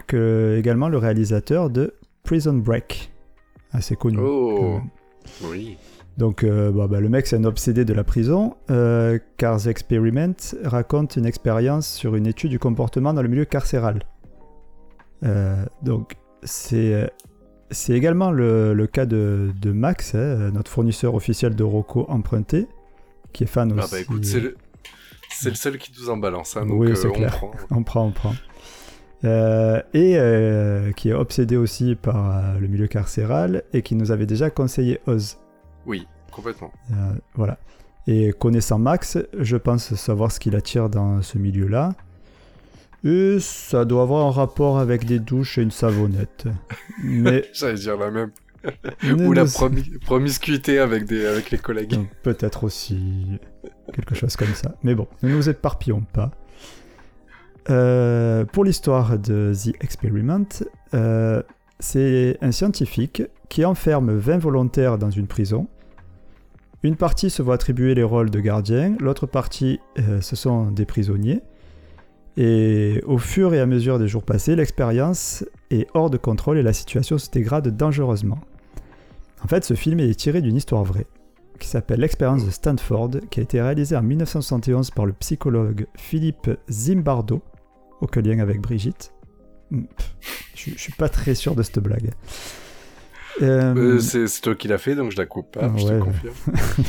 que 0.07 0.57
également 0.59 0.89
le 0.89 0.99
réalisateur 0.99 1.71
de 1.71 1.95
Prison 2.23 2.55
Break, 2.55 3.13
assez 3.73 3.97
connu. 3.97 4.19
Oh. 4.21 4.81
Oui. 5.43 5.77
Donc 6.17 6.45
euh, 6.45 6.73
bah, 6.73 6.87
bah, 6.87 7.01
le 7.01 7.09
mec 7.09 7.27
c'est 7.27 7.37
un 7.37 7.45
obsédé 7.45 7.85
de 7.85 7.93
la 7.93 8.05
prison, 8.05 8.57
euh, 8.71 9.19
car 9.37 9.61
The 9.61 9.67
Experiment 9.67 10.35
raconte 10.65 11.17
une 11.17 11.27
expérience 11.27 11.87
sur 11.87 12.17
une 12.17 12.27
étude 12.27 12.51
du 12.51 12.59
comportement 12.59 13.13
dans 13.13 13.23
le 13.23 13.29
milieu 13.29 13.45
carcéral. 13.45 14.03
Euh, 15.25 15.65
donc 15.83 16.17
c'est 16.43 17.11
c'est 17.71 17.93
également 17.95 18.31
le, 18.31 18.75
le 18.75 18.87
cas 18.87 19.07
de, 19.07 19.51
de 19.61 19.73
Max, 19.73 20.15
hein, 20.15 20.51
notre 20.53 20.71
fournisseur 20.71 21.15
officiel 21.15 21.55
de 21.55 21.65
Rocco 21.65 22.07
emprunté, 22.09 22.67
qui 23.33 23.45
est 23.45 23.47
fan 23.49 23.73
Ah 23.77 23.83
aussi. 23.85 23.93
bah 23.95 24.01
écoute, 24.01 24.25
c'est 24.25 24.41
le... 24.41 25.55
seul 25.55 25.79
qui 25.79 25.93
nous 26.01 26.09
en 26.11 26.17
balance, 26.17 26.57
hein, 26.57 26.67
donc 26.67 26.81
Oui, 26.81 26.91
euh, 26.91 26.95
c'est 26.95 27.09
on 27.09 27.13
clair. 27.13 27.31
prend. 27.37 27.51
On 27.71 27.83
prend, 27.83 28.07
on 28.07 28.13
prend. 28.13 28.35
Euh, 29.25 29.83
et 29.95 30.17
euh, 30.19 30.93
qui 30.93 31.09
est 31.09 31.13
obsédé 31.15 31.57
aussi 31.57 31.95
par 31.97 32.31
euh, 32.31 32.59
le 32.61 32.69
milieu 32.69 32.87
carcéral 32.87 33.63
et 33.73 33.83
qui 33.83 33.95
nous 33.97 34.13
avait 34.13 34.27
déjà 34.27 34.51
conseillé 34.51 35.01
Oz. 35.07 35.39
Oui, 35.87 36.07
complètement. 36.31 36.71
Euh, 36.93 36.95
voilà. 37.35 37.59
Et 38.07 38.33
connaissant 38.33 38.79
Max, 38.79 39.19
je 39.39 39.57
pense 39.57 39.95
savoir 39.95 40.31
ce 40.31 40.39
qu'il 40.39 40.55
attire 40.55 40.89
dans 40.91 41.23
ce 41.23 41.39
milieu-là. 41.39 41.95
Et 43.07 43.38
ça 43.38 43.85
doit 43.85 44.03
avoir 44.03 44.27
un 44.27 44.33
rapport 44.33 44.79
avec 44.81 45.05
des 45.05 45.21
douches 45.21 45.59
et 45.59 45.62
une 45.62 45.71
savonnette. 45.71 46.47
Mais 47.05 47.45
J'allais 47.53 47.75
dire 47.75 47.97
la 47.97 48.11
même. 48.11 48.31
Ou 49.05 49.33
la 49.33 49.45
promi- 49.45 49.97
promiscuité 50.01 50.81
avec, 50.81 51.05
des... 51.05 51.25
avec 51.25 51.53
les 51.53 51.59
collègues. 51.59 51.97
Peut-être 52.25 52.64
aussi 52.64 53.38
quelque 53.92 54.16
chose 54.16 54.35
comme 54.35 54.55
ça. 54.55 54.75
Mais 54.83 54.97
bon, 54.97 55.07
ne 55.23 55.29
nous 55.29 55.49
éparpillons 55.49 56.01
pas. 56.12 56.33
Euh, 57.71 58.45
pour 58.45 58.64
l'histoire 58.64 59.19
de 59.19 59.53
The 59.55 59.81
Experiment, 59.85 60.49
euh, 60.95 61.42
c'est 61.79 62.38
un 62.40 62.51
scientifique 62.51 63.23
qui 63.49 63.64
enferme 63.64 64.16
20 64.16 64.38
volontaires 64.38 64.99
dans 64.99 65.11
une 65.11 65.29
prison. 65.29 65.69
Une 66.83 66.97
partie 66.97 67.31
se 67.31 67.40
voit 67.42 67.55
attribuer 67.55 67.95
les 67.95 68.03
rôles 68.03 68.31
de 68.31 68.40
gardien, 68.40 68.97
l'autre 68.99 69.27
partie, 69.27 69.79
euh, 70.01 70.21
ce 70.21 70.35
sont 70.35 70.73
des 70.73 70.87
prisonniers. 70.87 71.40
Et 72.37 73.03
au 73.07 73.16
fur 73.18 73.55
et 73.55 73.61
à 73.61 73.66
mesure 73.66 73.99
des 73.99 74.09
jours 74.09 74.22
passés, 74.22 74.57
l'expérience 74.57 75.44
est 75.70 75.87
hors 75.94 76.11
de 76.11 76.18
contrôle 76.18 76.59
et 76.59 76.62
la 76.62 76.72
situation 76.75 77.16
se 77.18 77.31
dégrade 77.31 77.75
dangereusement. 77.77 78.38
En 79.42 79.49
fait, 79.49 79.64
ce 79.64 79.75
film 79.75 80.01
est 80.01 80.14
tiré 80.14 80.42
d'une 80.42 80.57
histoire 80.57 80.85
vraie 80.85 81.07
qui 81.59 81.68
s'appelle 81.68 82.01
L'expérience 82.01 82.44
de 82.44 82.51
Stanford, 82.51 83.12
qui 83.31 83.40
a 83.40 83.42
été 83.42 83.62
réalisée 83.62 83.96
en 83.96 84.03
1971 84.03 84.90
par 84.90 85.07
le 85.07 85.14
psychologue 85.14 85.87
Philippe 85.96 86.51
Zimbardo. 86.70 87.40
Aucun 88.03 88.20
lien 88.20 88.38
avec 88.40 88.61
Brigitte. 88.61 89.14
Hmm, 89.70 89.85
Je, 90.55 90.72
je 90.72 90.79
suis 90.79 90.92
pas 90.92 91.09
très 91.09 91.35
sûr 91.35 91.55
de 91.55 91.62
cette 91.62 91.79
blague. 91.79 92.11
Euh, 93.40 93.75
Euh, 93.75 93.99
c'est 94.01 94.27
toi 94.42 94.55
qui 94.55 94.68
l'as 94.68 94.77
fait, 94.77 94.94
donc 94.94 95.12
je 95.12 95.16
la 95.16 95.25
coupe 95.25 95.51
pas, 95.53 95.72
je 95.77 95.85
Ouais. 95.87 95.99
te 95.99 96.05
confirme. 96.05 96.35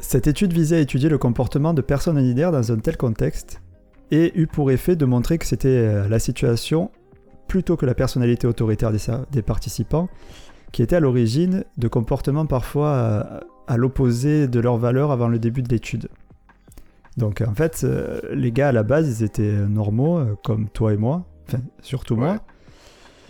Cette 0.00 0.26
étude 0.26 0.52
visait 0.52 0.76
à 0.76 0.80
étudier 0.80 1.08
le 1.08 1.18
comportement 1.18 1.72
de 1.72 1.82
personnes 1.82 2.18
leaders 2.18 2.52
dans 2.52 2.72
un 2.72 2.78
tel 2.78 2.96
contexte 2.96 3.60
et 4.10 4.32
eut 4.38 4.46
pour 4.46 4.70
effet 4.70 4.96
de 4.96 5.04
montrer 5.04 5.38
que 5.38 5.46
c'était 5.46 5.68
euh, 5.68 6.08
la 6.08 6.18
situation 6.18 6.90
plutôt 7.48 7.76
que 7.76 7.86
la 7.86 7.94
personnalité 7.94 8.46
autoritaire 8.46 8.90
des, 9.30 9.42
participants 9.42 10.08
qui 10.72 10.82
était 10.82 10.96
à 10.96 11.00
l'origine 11.00 11.64
de 11.78 11.88
comportements 11.88 12.46
parfois 12.46 12.88
euh, 12.88 13.22
à 13.66 13.76
l'opposé 13.76 14.48
de 14.48 14.60
leurs 14.60 14.76
valeurs 14.78 15.10
avant 15.12 15.28
le 15.28 15.38
début 15.38 15.62
de 15.62 15.68
l'étude. 15.68 16.08
Donc 17.16 17.42
en 17.46 17.54
fait, 17.54 17.82
euh, 17.84 18.20
les 18.32 18.50
gars 18.50 18.68
à 18.68 18.72
la 18.72 18.82
base, 18.82 19.20
ils 19.20 19.24
étaient 19.24 19.52
normaux, 19.52 20.20
comme 20.42 20.68
toi 20.68 20.92
et 20.92 20.96
moi, 20.96 21.24
enfin 21.48 21.58
surtout 21.80 22.16
moi, 22.16 22.38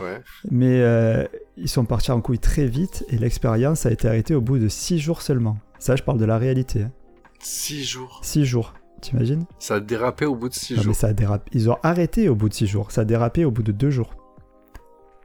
Ouais. 0.00 0.20
mais 0.50 0.80
euh, 0.80 1.24
ils 1.56 1.68
sont 1.68 1.84
partis 1.84 2.10
en 2.10 2.20
couille 2.20 2.40
très 2.40 2.66
vite 2.66 3.04
et 3.10 3.16
l'expérience 3.18 3.86
a 3.86 3.92
été 3.92 4.08
arrêtée 4.08 4.34
au 4.34 4.40
bout 4.40 4.58
de 4.58 4.68
6 4.68 4.98
jours 4.98 5.22
seulement. 5.22 5.56
Ça, 5.78 5.94
je 5.96 6.02
parle 6.02 6.18
de 6.18 6.24
la 6.24 6.36
réalité. 6.38 6.82
hein. 6.82 6.90
Six 7.38 7.84
jours. 7.84 8.18
6 8.22 8.44
jours, 8.44 8.74
t'imagines 9.04 9.44
Ça 9.58 9.76
a 9.76 9.80
dérapé 9.80 10.26
au 10.26 10.34
bout 10.34 10.48
de 10.48 10.54
six 10.54 10.74
Non, 10.74 10.78
mais 10.80 10.84
jours. 10.84 10.94
ça 10.94 11.06
a 11.08 11.12
dérapé. 11.12 11.50
Ils 11.54 11.70
ont 11.70 11.76
arrêté 11.82 12.28
au 12.28 12.34
bout 12.34 12.48
de 12.48 12.54
6 12.54 12.66
jours. 12.66 12.90
Ça 12.90 13.02
a 13.02 13.04
dérapé 13.04 13.44
au 13.44 13.50
bout 13.50 13.62
de 13.62 13.72
2 13.72 13.90
jours. 13.90 14.14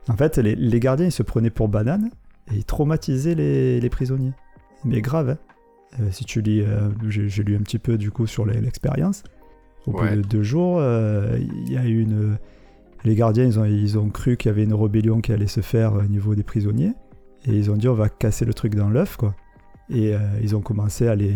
En 0.07 0.15
fait, 0.15 0.37
les, 0.37 0.55
les 0.55 0.79
gardiens, 0.79 1.05
ils 1.07 1.11
se 1.11 1.23
prenaient 1.23 1.49
pour 1.49 1.67
bananes 1.67 2.09
et 2.51 2.55
ils 2.55 2.65
traumatisaient 2.65 3.35
les, 3.35 3.79
les 3.79 3.89
prisonniers. 3.89 4.33
Mais 4.85 5.01
grave, 5.01 5.29
hein. 5.31 5.37
Euh, 5.99 6.11
si 6.11 6.23
tu 6.23 6.41
lis, 6.41 6.61
euh, 6.61 6.89
j'ai 7.07 7.43
lu 7.43 7.55
un 7.55 7.61
petit 7.61 7.79
peu 7.79 7.97
du 7.97 8.11
coup 8.11 8.27
sur 8.27 8.45
l'expérience. 8.45 9.23
Au 9.87 9.91
Ouais. 9.99 10.15
bout 10.15 10.21
de 10.21 10.27
deux 10.27 10.43
jours, 10.43 10.77
euh, 10.79 11.37
il 11.39 11.71
y 11.73 11.77
a 11.77 11.85
eu 11.85 12.01
une. 12.01 12.37
Les 13.05 13.15
gardiens, 13.15 13.45
ils 13.45 13.59
ont, 13.59 13.65
ils 13.65 13.97
ont 13.97 14.09
cru 14.09 14.37
qu'il 14.37 14.49
y 14.49 14.53
avait 14.53 14.63
une 14.65 14.73
rébellion 14.73 15.19
qui 15.21 15.31
allait 15.33 15.47
se 15.47 15.61
faire 15.61 15.93
au 15.93 16.03
niveau 16.03 16.35
des 16.35 16.43
prisonniers. 16.43 16.93
Et 17.45 17.53
ils 17.53 17.71
ont 17.71 17.75
dit, 17.77 17.87
on 17.87 17.93
va 17.95 18.07
casser 18.09 18.45
le 18.45 18.53
truc 18.53 18.75
dans 18.75 18.89
l'œuf, 18.89 19.15
quoi. 19.17 19.33
Et 19.89 20.13
ils 20.43 20.55
ont 20.55 20.61
commencé 20.61 21.07
à 21.07 21.15
les, 21.15 21.33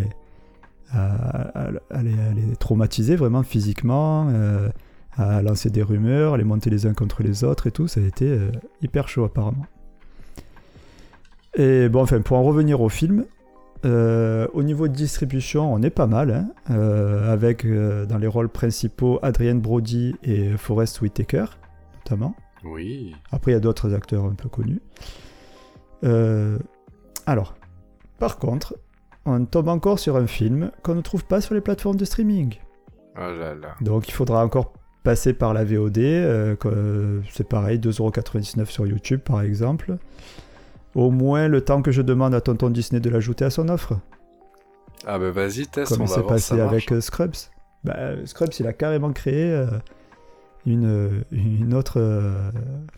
à, 0.93 2.01
les, 2.03 2.19
à 2.19 2.33
les 2.33 2.55
traumatiser 2.55 3.15
vraiment 3.15 3.43
physiquement, 3.43 4.27
euh, 4.29 4.69
à 5.17 5.41
lancer 5.41 5.69
des 5.69 5.83
rumeurs, 5.83 6.35
à 6.35 6.37
les 6.37 6.43
monter 6.43 6.69
les 6.69 6.85
uns 6.85 6.93
contre 6.93 7.23
les 7.23 7.43
autres 7.43 7.67
et 7.67 7.71
tout. 7.71 7.87
Ça 7.87 7.99
a 7.99 8.03
été 8.03 8.29
euh, 8.29 8.51
hyper 8.81 9.07
chaud, 9.07 9.23
apparemment. 9.23 9.65
Et 11.55 11.89
bon, 11.89 12.01
enfin, 12.01 12.21
pour 12.21 12.37
en 12.37 12.43
revenir 12.43 12.81
au 12.81 12.89
film, 12.89 13.25
euh, 13.85 14.47
au 14.53 14.63
niveau 14.63 14.87
de 14.87 14.93
distribution, 14.93 15.71
on 15.71 15.81
est 15.81 15.91
pas 15.91 16.07
mal, 16.07 16.47
hein, 16.67 16.73
avec 17.27 17.67
dans 17.67 18.17
les 18.17 18.27
rôles 18.27 18.49
principaux 18.49 19.19
Adrienne 19.21 19.59
Brody 19.59 20.15
et 20.23 20.57
Forrest 20.57 21.01
Whitaker, 21.01 21.45
notamment. 21.97 22.35
Oui. 22.63 23.13
Après, 23.31 23.51
il 23.51 23.53
y 23.53 23.57
a 23.57 23.59
d'autres 23.59 23.93
acteurs 23.93 24.25
un 24.25 24.33
peu 24.33 24.49
connus. 24.49 24.81
Alors, 27.25 27.55
par 28.17 28.37
contre, 28.37 28.75
on 29.25 29.45
tombe 29.45 29.67
encore 29.69 29.99
sur 29.99 30.15
un 30.17 30.27
film 30.27 30.71
qu'on 30.83 30.95
ne 30.95 31.01
trouve 31.01 31.25
pas 31.25 31.41
sur 31.41 31.53
les 31.55 31.61
plateformes 31.61 31.95
de 31.97 32.05
streaming. 32.05 32.55
Oh 33.15 33.19
là 33.21 33.53
là. 33.55 33.75
Donc, 33.81 34.07
il 34.09 34.11
faudra 34.11 34.43
encore 34.43 34.73
passer 35.03 35.33
par 35.33 35.53
la 35.53 35.63
VOD. 35.63 35.97
euh, 35.99 36.55
que- 36.55 37.21
c'est 37.31 37.47
pareil, 37.47 37.77
2,99€ 37.79 38.69
sur 38.69 38.85
YouTube, 38.87 39.19
par 39.21 39.41
exemple. 39.41 39.97
Au 40.95 41.09
moins 41.11 41.47
le 41.47 41.61
temps 41.61 41.81
que 41.81 41.91
je 41.91 42.01
demande 42.01 42.33
à 42.35 42.41
Tonton 42.41 42.69
Disney 42.69 42.99
de 42.99 43.09
l'ajouter 43.09 43.45
à 43.45 43.49
son 43.49 43.69
offre. 43.69 43.93
Ah 45.05 45.19
bah 45.19 45.31
vas-y, 45.31 45.67
teste, 45.67 45.91
comme 45.91 46.01
on 46.03 46.07
s'est 46.07 46.23
passé 46.23 46.59
avec 46.59 46.91
euh, 46.91 47.01
Scrubs. 47.01 47.33
Bah, 47.83 47.95
euh, 47.97 48.25
Scrubs, 48.25 48.53
il 48.59 48.67
a 48.67 48.73
carrément 48.73 49.11
créé 49.11 49.51
euh, 49.51 49.65
une, 50.65 50.85
euh, 50.85 51.09
une 51.31 51.73
autre 51.73 51.99
euh, 51.99 52.49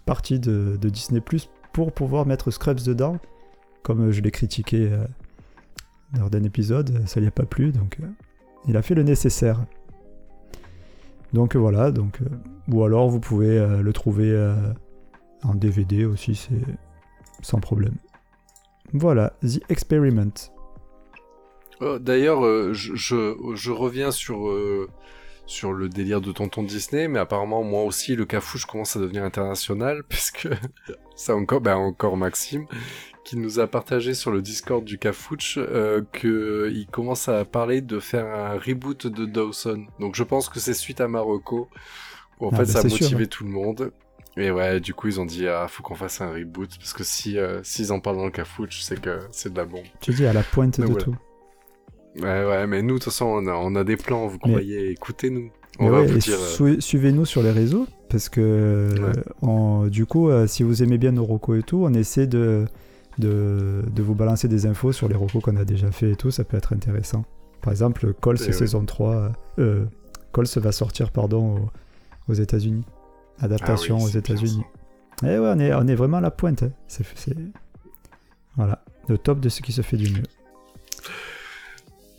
partie 0.06 0.40
de, 0.40 0.78
de 0.80 0.90
Disney 0.90 1.22
Plus 1.22 1.50
pour 1.74 1.92
pouvoir 1.92 2.26
mettre 2.28 2.52
Scrubs 2.52 2.84
dedans. 2.84 3.18
Comme 3.82 4.10
euh, 4.10 4.12
je 4.12 4.22
l'ai 4.22 4.30
critiqué 4.32 4.90
euh, 4.92 5.06
d'un 6.16 6.44
épisode, 6.44 7.08
ça 7.08 7.20
lui 7.20 7.28
a 7.28 7.32
pas 7.32 7.46
plu, 7.46 7.72
donc 7.72 7.98
euh, 8.02 8.08
il 8.68 8.78
a 8.78 8.82
fait 8.82 8.96
le 8.96 9.04
nécessaire. 9.04 9.66
Donc 11.34 11.56
euh, 11.56 11.60
voilà, 11.60 11.92
donc, 11.92 12.22
euh, 12.22 12.26
ou 12.70 12.84
alors 12.84 13.10
vous 13.10 13.20
pouvez 13.20 13.60
le 13.60 13.94
trouver 13.94 14.34
en 15.44 15.54
DVD 15.54 16.06
aussi, 16.06 16.36
c'est 16.36 16.62
sans 17.42 17.60
problème. 17.60 17.96
Voilà, 18.94 19.34
The 19.42 19.62
Experiment. 19.70 20.52
Oh, 21.82 22.00
D'ailleurs, 22.00 22.74
je, 22.74 22.96
je, 22.96 23.72
reviens 23.72 24.12
sur, 24.12 24.50
sur 25.46 25.74
le 25.74 25.90
délire 25.90 26.22
de 26.22 26.32
Tonton 26.32 26.64
Disney, 26.64 27.08
mais 27.08 27.20
apparemment, 27.20 27.64
moi 27.64 27.84
aussi, 27.84 28.16
le 28.16 28.26
cafouche 28.26 28.66
commence 28.66 28.96
à 28.96 29.00
devenir 29.00 29.24
international, 29.24 30.04
puisque 30.10 30.48
c'est 31.16 31.34
encore, 31.34 31.62
ben, 31.62 31.76
encore 31.76 32.18
Maxime 32.18 32.66
qui 33.26 33.38
nous 33.38 33.60
a 33.60 33.68
partagé 33.68 34.14
sur 34.14 34.32
le 34.32 34.42
Discord 34.42 34.86
du 34.86 34.98
cafouche 34.98 35.58
euh, 35.60 36.02
qu'il 36.14 36.88
commence 36.92 37.28
à 37.28 37.44
parler 37.44 37.82
de 37.82 38.00
faire 38.00 38.26
un 38.28 38.58
reboot 38.58 39.08
de 39.08 39.26
Dawson. 39.26 39.86
Donc 40.00 40.16
je 40.16 40.24
pense 40.24 40.48
que 40.48 40.60
c'est 40.62 40.74
suite 40.76 41.02
à 41.02 41.08
Marocco, 41.10 41.68
où 42.40 42.46
en 42.46 42.50
Ah, 42.54 42.58
fait 42.58 42.64
bah, 42.64 42.66
ça 42.70 42.80
a 42.80 42.82
sûr, 42.90 42.92
motivé 42.92 43.22
ouais. 43.22 43.28
tout 43.28 43.44
le 43.44 43.50
monde. 43.50 43.92
Et 44.38 44.52
ouais, 44.52 44.80
du 44.80 44.94
coup, 44.94 45.08
ils 45.08 45.20
ont 45.20 45.26
dit, 45.26 45.48
ah, 45.48 45.66
faut 45.70 45.82
qu'on 45.82 45.96
fasse 45.96 46.20
un 46.22 46.32
reboot, 46.32 46.70
parce 46.78 46.94
que 46.94 47.04
si, 47.04 47.38
euh, 47.40 47.62
s'ils 47.64 47.92
en 47.94 48.00
parlent 48.00 48.18
dans 48.18 48.26
le 48.26 48.32
cafouche, 48.32 48.82
c'est 48.82 49.00
que 49.02 49.20
c'est 49.32 49.52
de 49.52 49.58
la 49.58 49.66
bombe. 49.66 49.86
Tu 50.02 50.12
dis 50.12 50.26
à 50.26 50.34
la 50.34 50.44
pointe 50.44 50.80
Donc 50.80 50.88
de 50.88 50.92
voilà. 50.94 51.06
tout. 51.06 51.16
Ouais, 52.22 52.46
ouais, 52.46 52.68
mais 52.68 52.82
nous, 52.82 52.96
de 52.96 53.00
toute 53.00 53.06
façon, 53.06 53.26
on 53.26 53.48
a, 53.48 53.54
on 53.54 53.76
a 53.76 53.84
des 53.84 53.98
plans, 53.98 54.28
vous 54.28 54.38
Mais- 54.46 54.52
croyez, 54.52 54.90
écoutez-nous. 54.92 55.52
On 55.80 55.86
Mais 55.86 55.90
va 55.90 56.02
ouais, 56.02 56.08
vous 56.08 56.16
et 56.18 56.20
dire... 56.20 56.38
euh, 56.40 56.48
sui- 56.48 56.82
Suivez-nous 56.82 57.26
sur 57.26 57.44
les 57.44 57.52
réseaux, 57.52 57.88
parce 58.10 58.30
que 58.30 58.90
Ouais. 58.94 59.00
euh, 59.02 59.14
on- 59.42 59.88
du 59.88 60.06
coup, 60.06 60.30
euh, 60.30 60.48
si 60.48 60.64
vous 60.64 60.84
aimez 60.84 60.98
bien 60.98 61.12
nos 61.14 61.26
recos 61.26 61.60
et 61.60 61.64
tout, 61.64 61.84
on 61.86 61.94
essaie 61.94 62.28
de, 62.28 62.66
de, 63.18 63.84
de 63.92 64.04
vous 64.04 64.16
balancer 64.16 64.48
des 64.48 64.66
infos 64.66 64.92
sur 64.92 65.08
les 65.08 65.16
recos 65.16 65.42
qu'on 65.44 65.56
a 65.58 65.66
déjà 65.66 65.92
fait 65.92 66.12
et 66.12 66.16
tout, 66.16 66.32
ça 66.32 66.44
peut 66.44 66.58
être 66.58 66.74
intéressant. 66.74 67.24
Par 67.62 67.72
exemple, 67.72 68.14
Cols 68.14 68.38
Et 68.42 68.46
ouais. 68.48 68.52
saison 68.54 68.86
3, 68.86 69.32
euh, 69.60 69.86
Cols 70.32 70.46
va 70.58 70.72
sortir 70.72 71.12
pardon, 71.12 71.56
aux, 72.28 72.32
aux 72.32 72.34
États-Unis. 72.36 72.84
Adaptation 73.40 73.96
Ah 73.98 74.04
oui, 74.04 74.06
aux 74.06 74.18
États-Unis. 74.18 74.64
Et 75.24 75.28
ouais, 75.28 75.38
on 75.40 75.60
est, 75.60 75.74
on 75.74 75.88
est 75.88 75.96
vraiment 75.96 76.18
à 76.18 76.22
la 76.22 76.32
pointe. 76.32 76.64
hein. 76.64 76.72
C'est, 76.88 77.06
Voilà, 78.56 78.84
le 79.08 79.18
top 79.18 79.40
de 79.40 79.50
ce 79.50 79.62
qui 79.62 79.72
se 79.72 79.82
fait 79.82 79.98
du 79.98 80.12
mieux. 80.12 80.24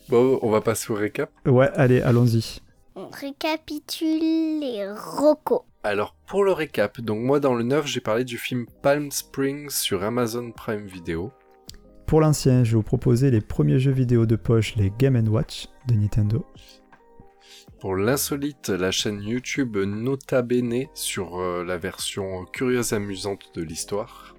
Bon, 0.09 0.39
on 0.43 0.51
va 0.51 0.61
passer 0.61 0.93
au 0.93 0.97
récap. 0.97 1.31
Ouais, 1.47 1.69
allez, 1.75 2.01
allons-y. 2.01 2.61
On 2.95 3.09
récapitule 3.09 4.61
les 4.61 4.89
rocos. 4.93 5.65
Alors, 5.83 6.16
pour 6.27 6.45
le 6.45 6.53
récap, 6.53 7.01
donc 7.01 7.21
moi, 7.21 7.41
dans 7.41 7.55
le 7.55 7.63
9, 7.63 7.87
j'ai 7.87 8.01
parlé 8.01 8.25
du 8.25 8.37
film 8.37 8.67
Palm 8.83 9.11
Springs 9.11 9.71
sur 9.71 10.03
Amazon 10.03 10.51
Prime 10.51 10.87
Video. 10.87 11.33
Pour 12.07 12.21
l'ancien, 12.21 12.65
je 12.65 12.71
vais 12.73 12.77
vous 12.77 12.83
proposer 12.83 13.31
les 13.31 13.41
premiers 13.41 13.79
jeux 13.79 13.93
vidéo 13.93 14.27
de 14.27 14.37
poche, 14.37 14.77
les 14.77 14.93
Game 14.99 15.17
Watch 15.29 15.69
de 15.89 15.95
Nintendo. 15.95 16.45
Pour 17.81 17.95
l'insolite, 17.97 18.71
la 18.71 18.91
chaîne 18.91 19.23
YouTube 19.23 19.77
Nota 19.77 20.43
Bene 20.43 20.87
sur 20.95 21.39
euh, 21.39 21.65
la 21.65 21.77
version 21.79 22.45
curieuse 22.53 22.93
et 22.93 22.97
amusante 22.97 23.51
de 23.55 23.63
l'histoire. 23.63 24.35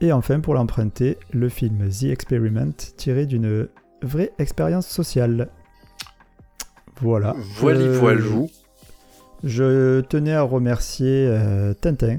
Et 0.00 0.12
enfin, 0.12 0.40
pour 0.40 0.54
l'emprunter, 0.54 1.18
le 1.32 1.48
film 1.48 1.88
The 1.88 2.04
Experiment, 2.04 2.72
tiré 2.96 3.26
d'une 3.26 3.68
vraie 4.02 4.32
expérience 4.38 4.86
sociale. 4.86 5.50
Voilà. 7.00 7.34
Voili 7.56 7.82
Euh, 7.84 7.98
voilou. 7.98 8.48
Je 9.42 10.00
tenais 10.02 10.34
à 10.34 10.42
remercier 10.42 11.26
euh, 11.28 11.72
Tintin, 11.74 12.18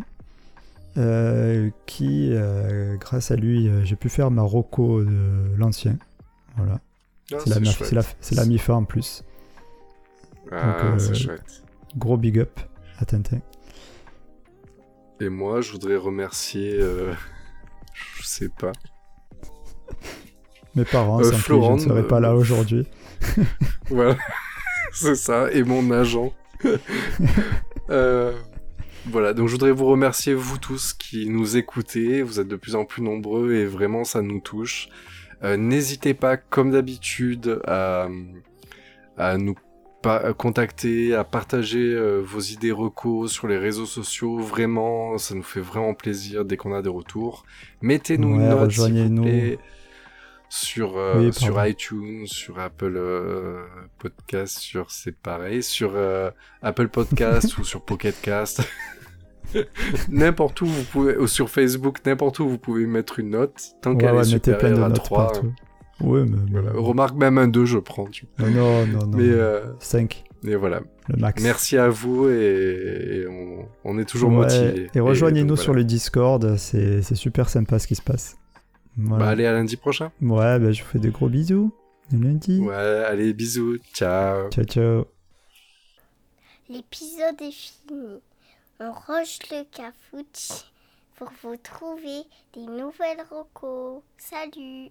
euh, 0.98 1.70
qui, 1.86 2.30
euh, 2.32 2.96
grâce 2.98 3.32
à 3.32 3.36
lui, 3.36 3.70
j'ai 3.86 3.96
pu 3.96 4.10
faire 4.10 4.32
ma 4.32 4.42
roco 4.42 5.04
de 5.04 5.56
l'ancien. 5.58 5.98
Voilà. 6.58 6.80
Ah, 7.34 7.38
c'est 7.44 7.50
la, 7.50 7.60
mi- 7.60 7.72
chouette. 7.72 7.88
c'est 7.90 7.96
la, 7.96 8.02
c'est 8.20 8.36
la 8.36 8.46
mi-fin 8.46 8.74
en 8.76 8.84
plus. 8.84 9.24
Ah, 10.52 10.96
c'est 10.98 11.16
chouette. 11.16 11.64
Gros 11.96 12.18
big 12.18 12.40
up 12.40 12.60
à 13.00 13.06
Tintin. 13.06 13.40
Et 15.20 15.30
moi, 15.30 15.62
je 15.62 15.72
voudrais 15.72 15.96
remercier... 15.98 16.80
je 18.18 18.24
sais 18.24 18.50
pas. 18.50 18.72
Mes 20.76 20.86
parents, 20.86 21.22
sans 21.22 21.30
qui 21.32 21.36
je 21.38 21.42
Florent, 21.42 21.76
ne 21.76 21.82
serais 21.82 22.08
pas 22.08 22.20
là 22.20 22.34
aujourd'hui. 22.36 22.88
Voilà, 23.90 24.18
c'est 24.94 25.16
ça, 25.16 25.52
et 25.52 25.64
mon 25.64 25.92
agent. 25.92 26.34
Euh, 27.90 28.32
voilà, 29.08 29.34
donc 29.34 29.48
je 29.48 29.52
voudrais 29.54 29.72
vous 29.72 29.88
remercier, 29.88 30.34
vous 30.34 30.58
tous 30.58 30.94
qui 30.94 31.28
nous 31.28 31.58
écoutez. 31.58 32.22
Vous 32.22 32.40
êtes 32.40 32.48
de 32.48 32.56
plus 32.56 32.76
en 32.76 32.86
plus 32.86 33.02
nombreux 33.02 33.54
et 33.54 33.66
vraiment 33.66 34.06
ça 34.06 34.22
nous 34.22 34.40
touche. 34.40 34.88
Euh, 35.44 35.58
N'hésitez 35.58 36.14
pas, 36.14 36.38
comme 36.38 36.72
d'habitude, 36.72 37.60
à, 37.68 38.08
à 39.18 39.38
nous 39.38 39.56
contacter, 40.38 41.14
à 41.14 41.24
partager 41.24 41.94
euh, 41.94 42.22
vos 42.24 42.40
idées 42.40 42.72
recos 42.72 43.32
sur 43.32 43.48
les 43.48 43.58
réseaux 43.58 43.86
sociaux. 43.86 44.38
Vraiment, 44.40 45.18
ça 45.18 45.36
nous 45.36 45.44
fait 45.44 45.62
vraiment 45.62 45.94
plaisir 45.94 46.46
dès 46.46 46.58
qu'on 46.58 46.74
a 46.74 46.82
des 46.82 46.90
retours. 46.90 47.46
Mettez-nous 47.82 48.38
Ouais, 48.38 48.44
une 48.44 48.50
note, 48.50 48.72
s'il 48.72 49.16
vous 49.16 49.22
plaît, 49.22 49.60
sur, 50.52 50.98
euh, 50.98 51.16
Oui, 51.18 51.34
sur 51.34 51.66
iTunes, 51.66 52.28
sur 52.28 52.60
Apple 52.60 52.96
euh, 52.98 53.64
Podcast, 54.00 54.60
sur 54.60 54.92
c'est 54.92 55.16
pareil, 55.16 55.64
sur 55.64 55.94
euh, 55.96 56.30
Apple 56.62 56.90
Podcast 56.90 57.58
ou 57.58 57.64
sur 57.64 57.86
Pocket 57.86 58.20
Cast. 58.22 58.62
n'importe 60.10 60.60
où 60.60 60.66
vous 60.66 60.84
pouvez, 60.84 61.18
ou 61.18 61.28
sur 61.28 61.50
Facebook, 61.50 62.00
n'importe 62.06 62.40
où 62.40 62.50
vous 62.50 62.58
pouvez 62.58 62.86
mettre 62.86 63.20
une 63.20 63.30
note, 63.30 63.62
tant 63.82 63.92
Ouais, 63.92 63.98
qu'elle 63.98 64.14
ouais, 64.14 64.22
est 64.22 64.26
supérieure 64.26 64.78
de 64.78 64.84
à 64.84 64.90
notes 64.90 65.04
3. 65.04 65.24
partout. 65.28 65.54
Ouais, 66.02 66.26
mais, 66.26 66.38
Voilà. 66.52 66.72
Remarque 66.74 67.16
même 67.16 67.38
un 67.38 67.48
2, 67.48 67.64
je 67.64 67.78
prends. 67.78 68.08
Tu... 68.08 68.28
Non, 68.38 68.86
non, 68.88 69.08
non. 69.08 69.18
Mais, 69.18 69.30
euh, 69.30 69.62
5, 69.80 70.26
mais 70.44 70.56
voilà. 70.56 70.82
le 71.08 71.16
max. 71.16 71.42
Merci 71.42 71.78
à 71.78 71.88
vous 71.88 72.28
et, 72.28 73.22
et 73.22 73.28
on, 73.28 73.70
on 73.86 73.98
est 73.98 74.06
toujours 74.06 74.32
motivés. 74.32 74.88
Et 74.94 75.00
rejoignez-nous 75.00 75.56
sur 75.56 75.68
voilà. 75.68 75.80
le 75.80 75.86
Discord, 75.86 76.58
c'est 76.58 77.02
c'est 77.04 77.16
super 77.16 77.48
sympa 77.48 77.80
ce 77.80 77.88
qui 77.88 77.96
se 77.96 78.02
passe. 78.02 78.41
Voilà. 78.98 79.26
Bah, 79.26 79.32
allez, 79.32 79.46
à 79.46 79.54
lundi 79.54 79.78
prochain. 79.78 80.12
Ouais, 80.22 80.60
bah, 80.60 80.72
je 80.72 80.84
vous 80.84 80.90
fais 80.90 81.00
des 81.00 81.10
gros 81.10 81.30
bisous. 81.30 81.72
À 82.12 82.16
lundi. 82.16 82.60
Ouais, 82.60 82.76
allez, 82.76 83.34
bisous. 83.34 83.78
Ciao. 83.94 84.50
Ciao, 84.50 84.66
ciao. 84.66 85.06
L'épisode 86.70 87.42
est 87.42 87.52
fini. 87.52 88.22
On 88.80 88.92
roche 88.92 89.40
le 89.52 89.64
cafouche 89.66 90.66
pour 91.16 91.30
vous 91.44 91.56
trouver 91.58 92.24
des 92.54 92.66
nouvelles 92.66 93.24
rocos. 93.30 94.04
Salut 94.18 94.90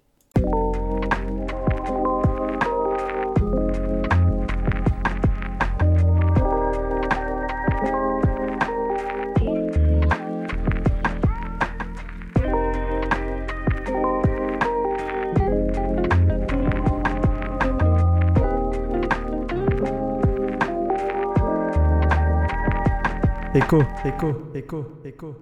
Écho, 23.53 23.85
écho, 24.05 24.33
écho, 24.53 24.85
écho. 25.03 25.35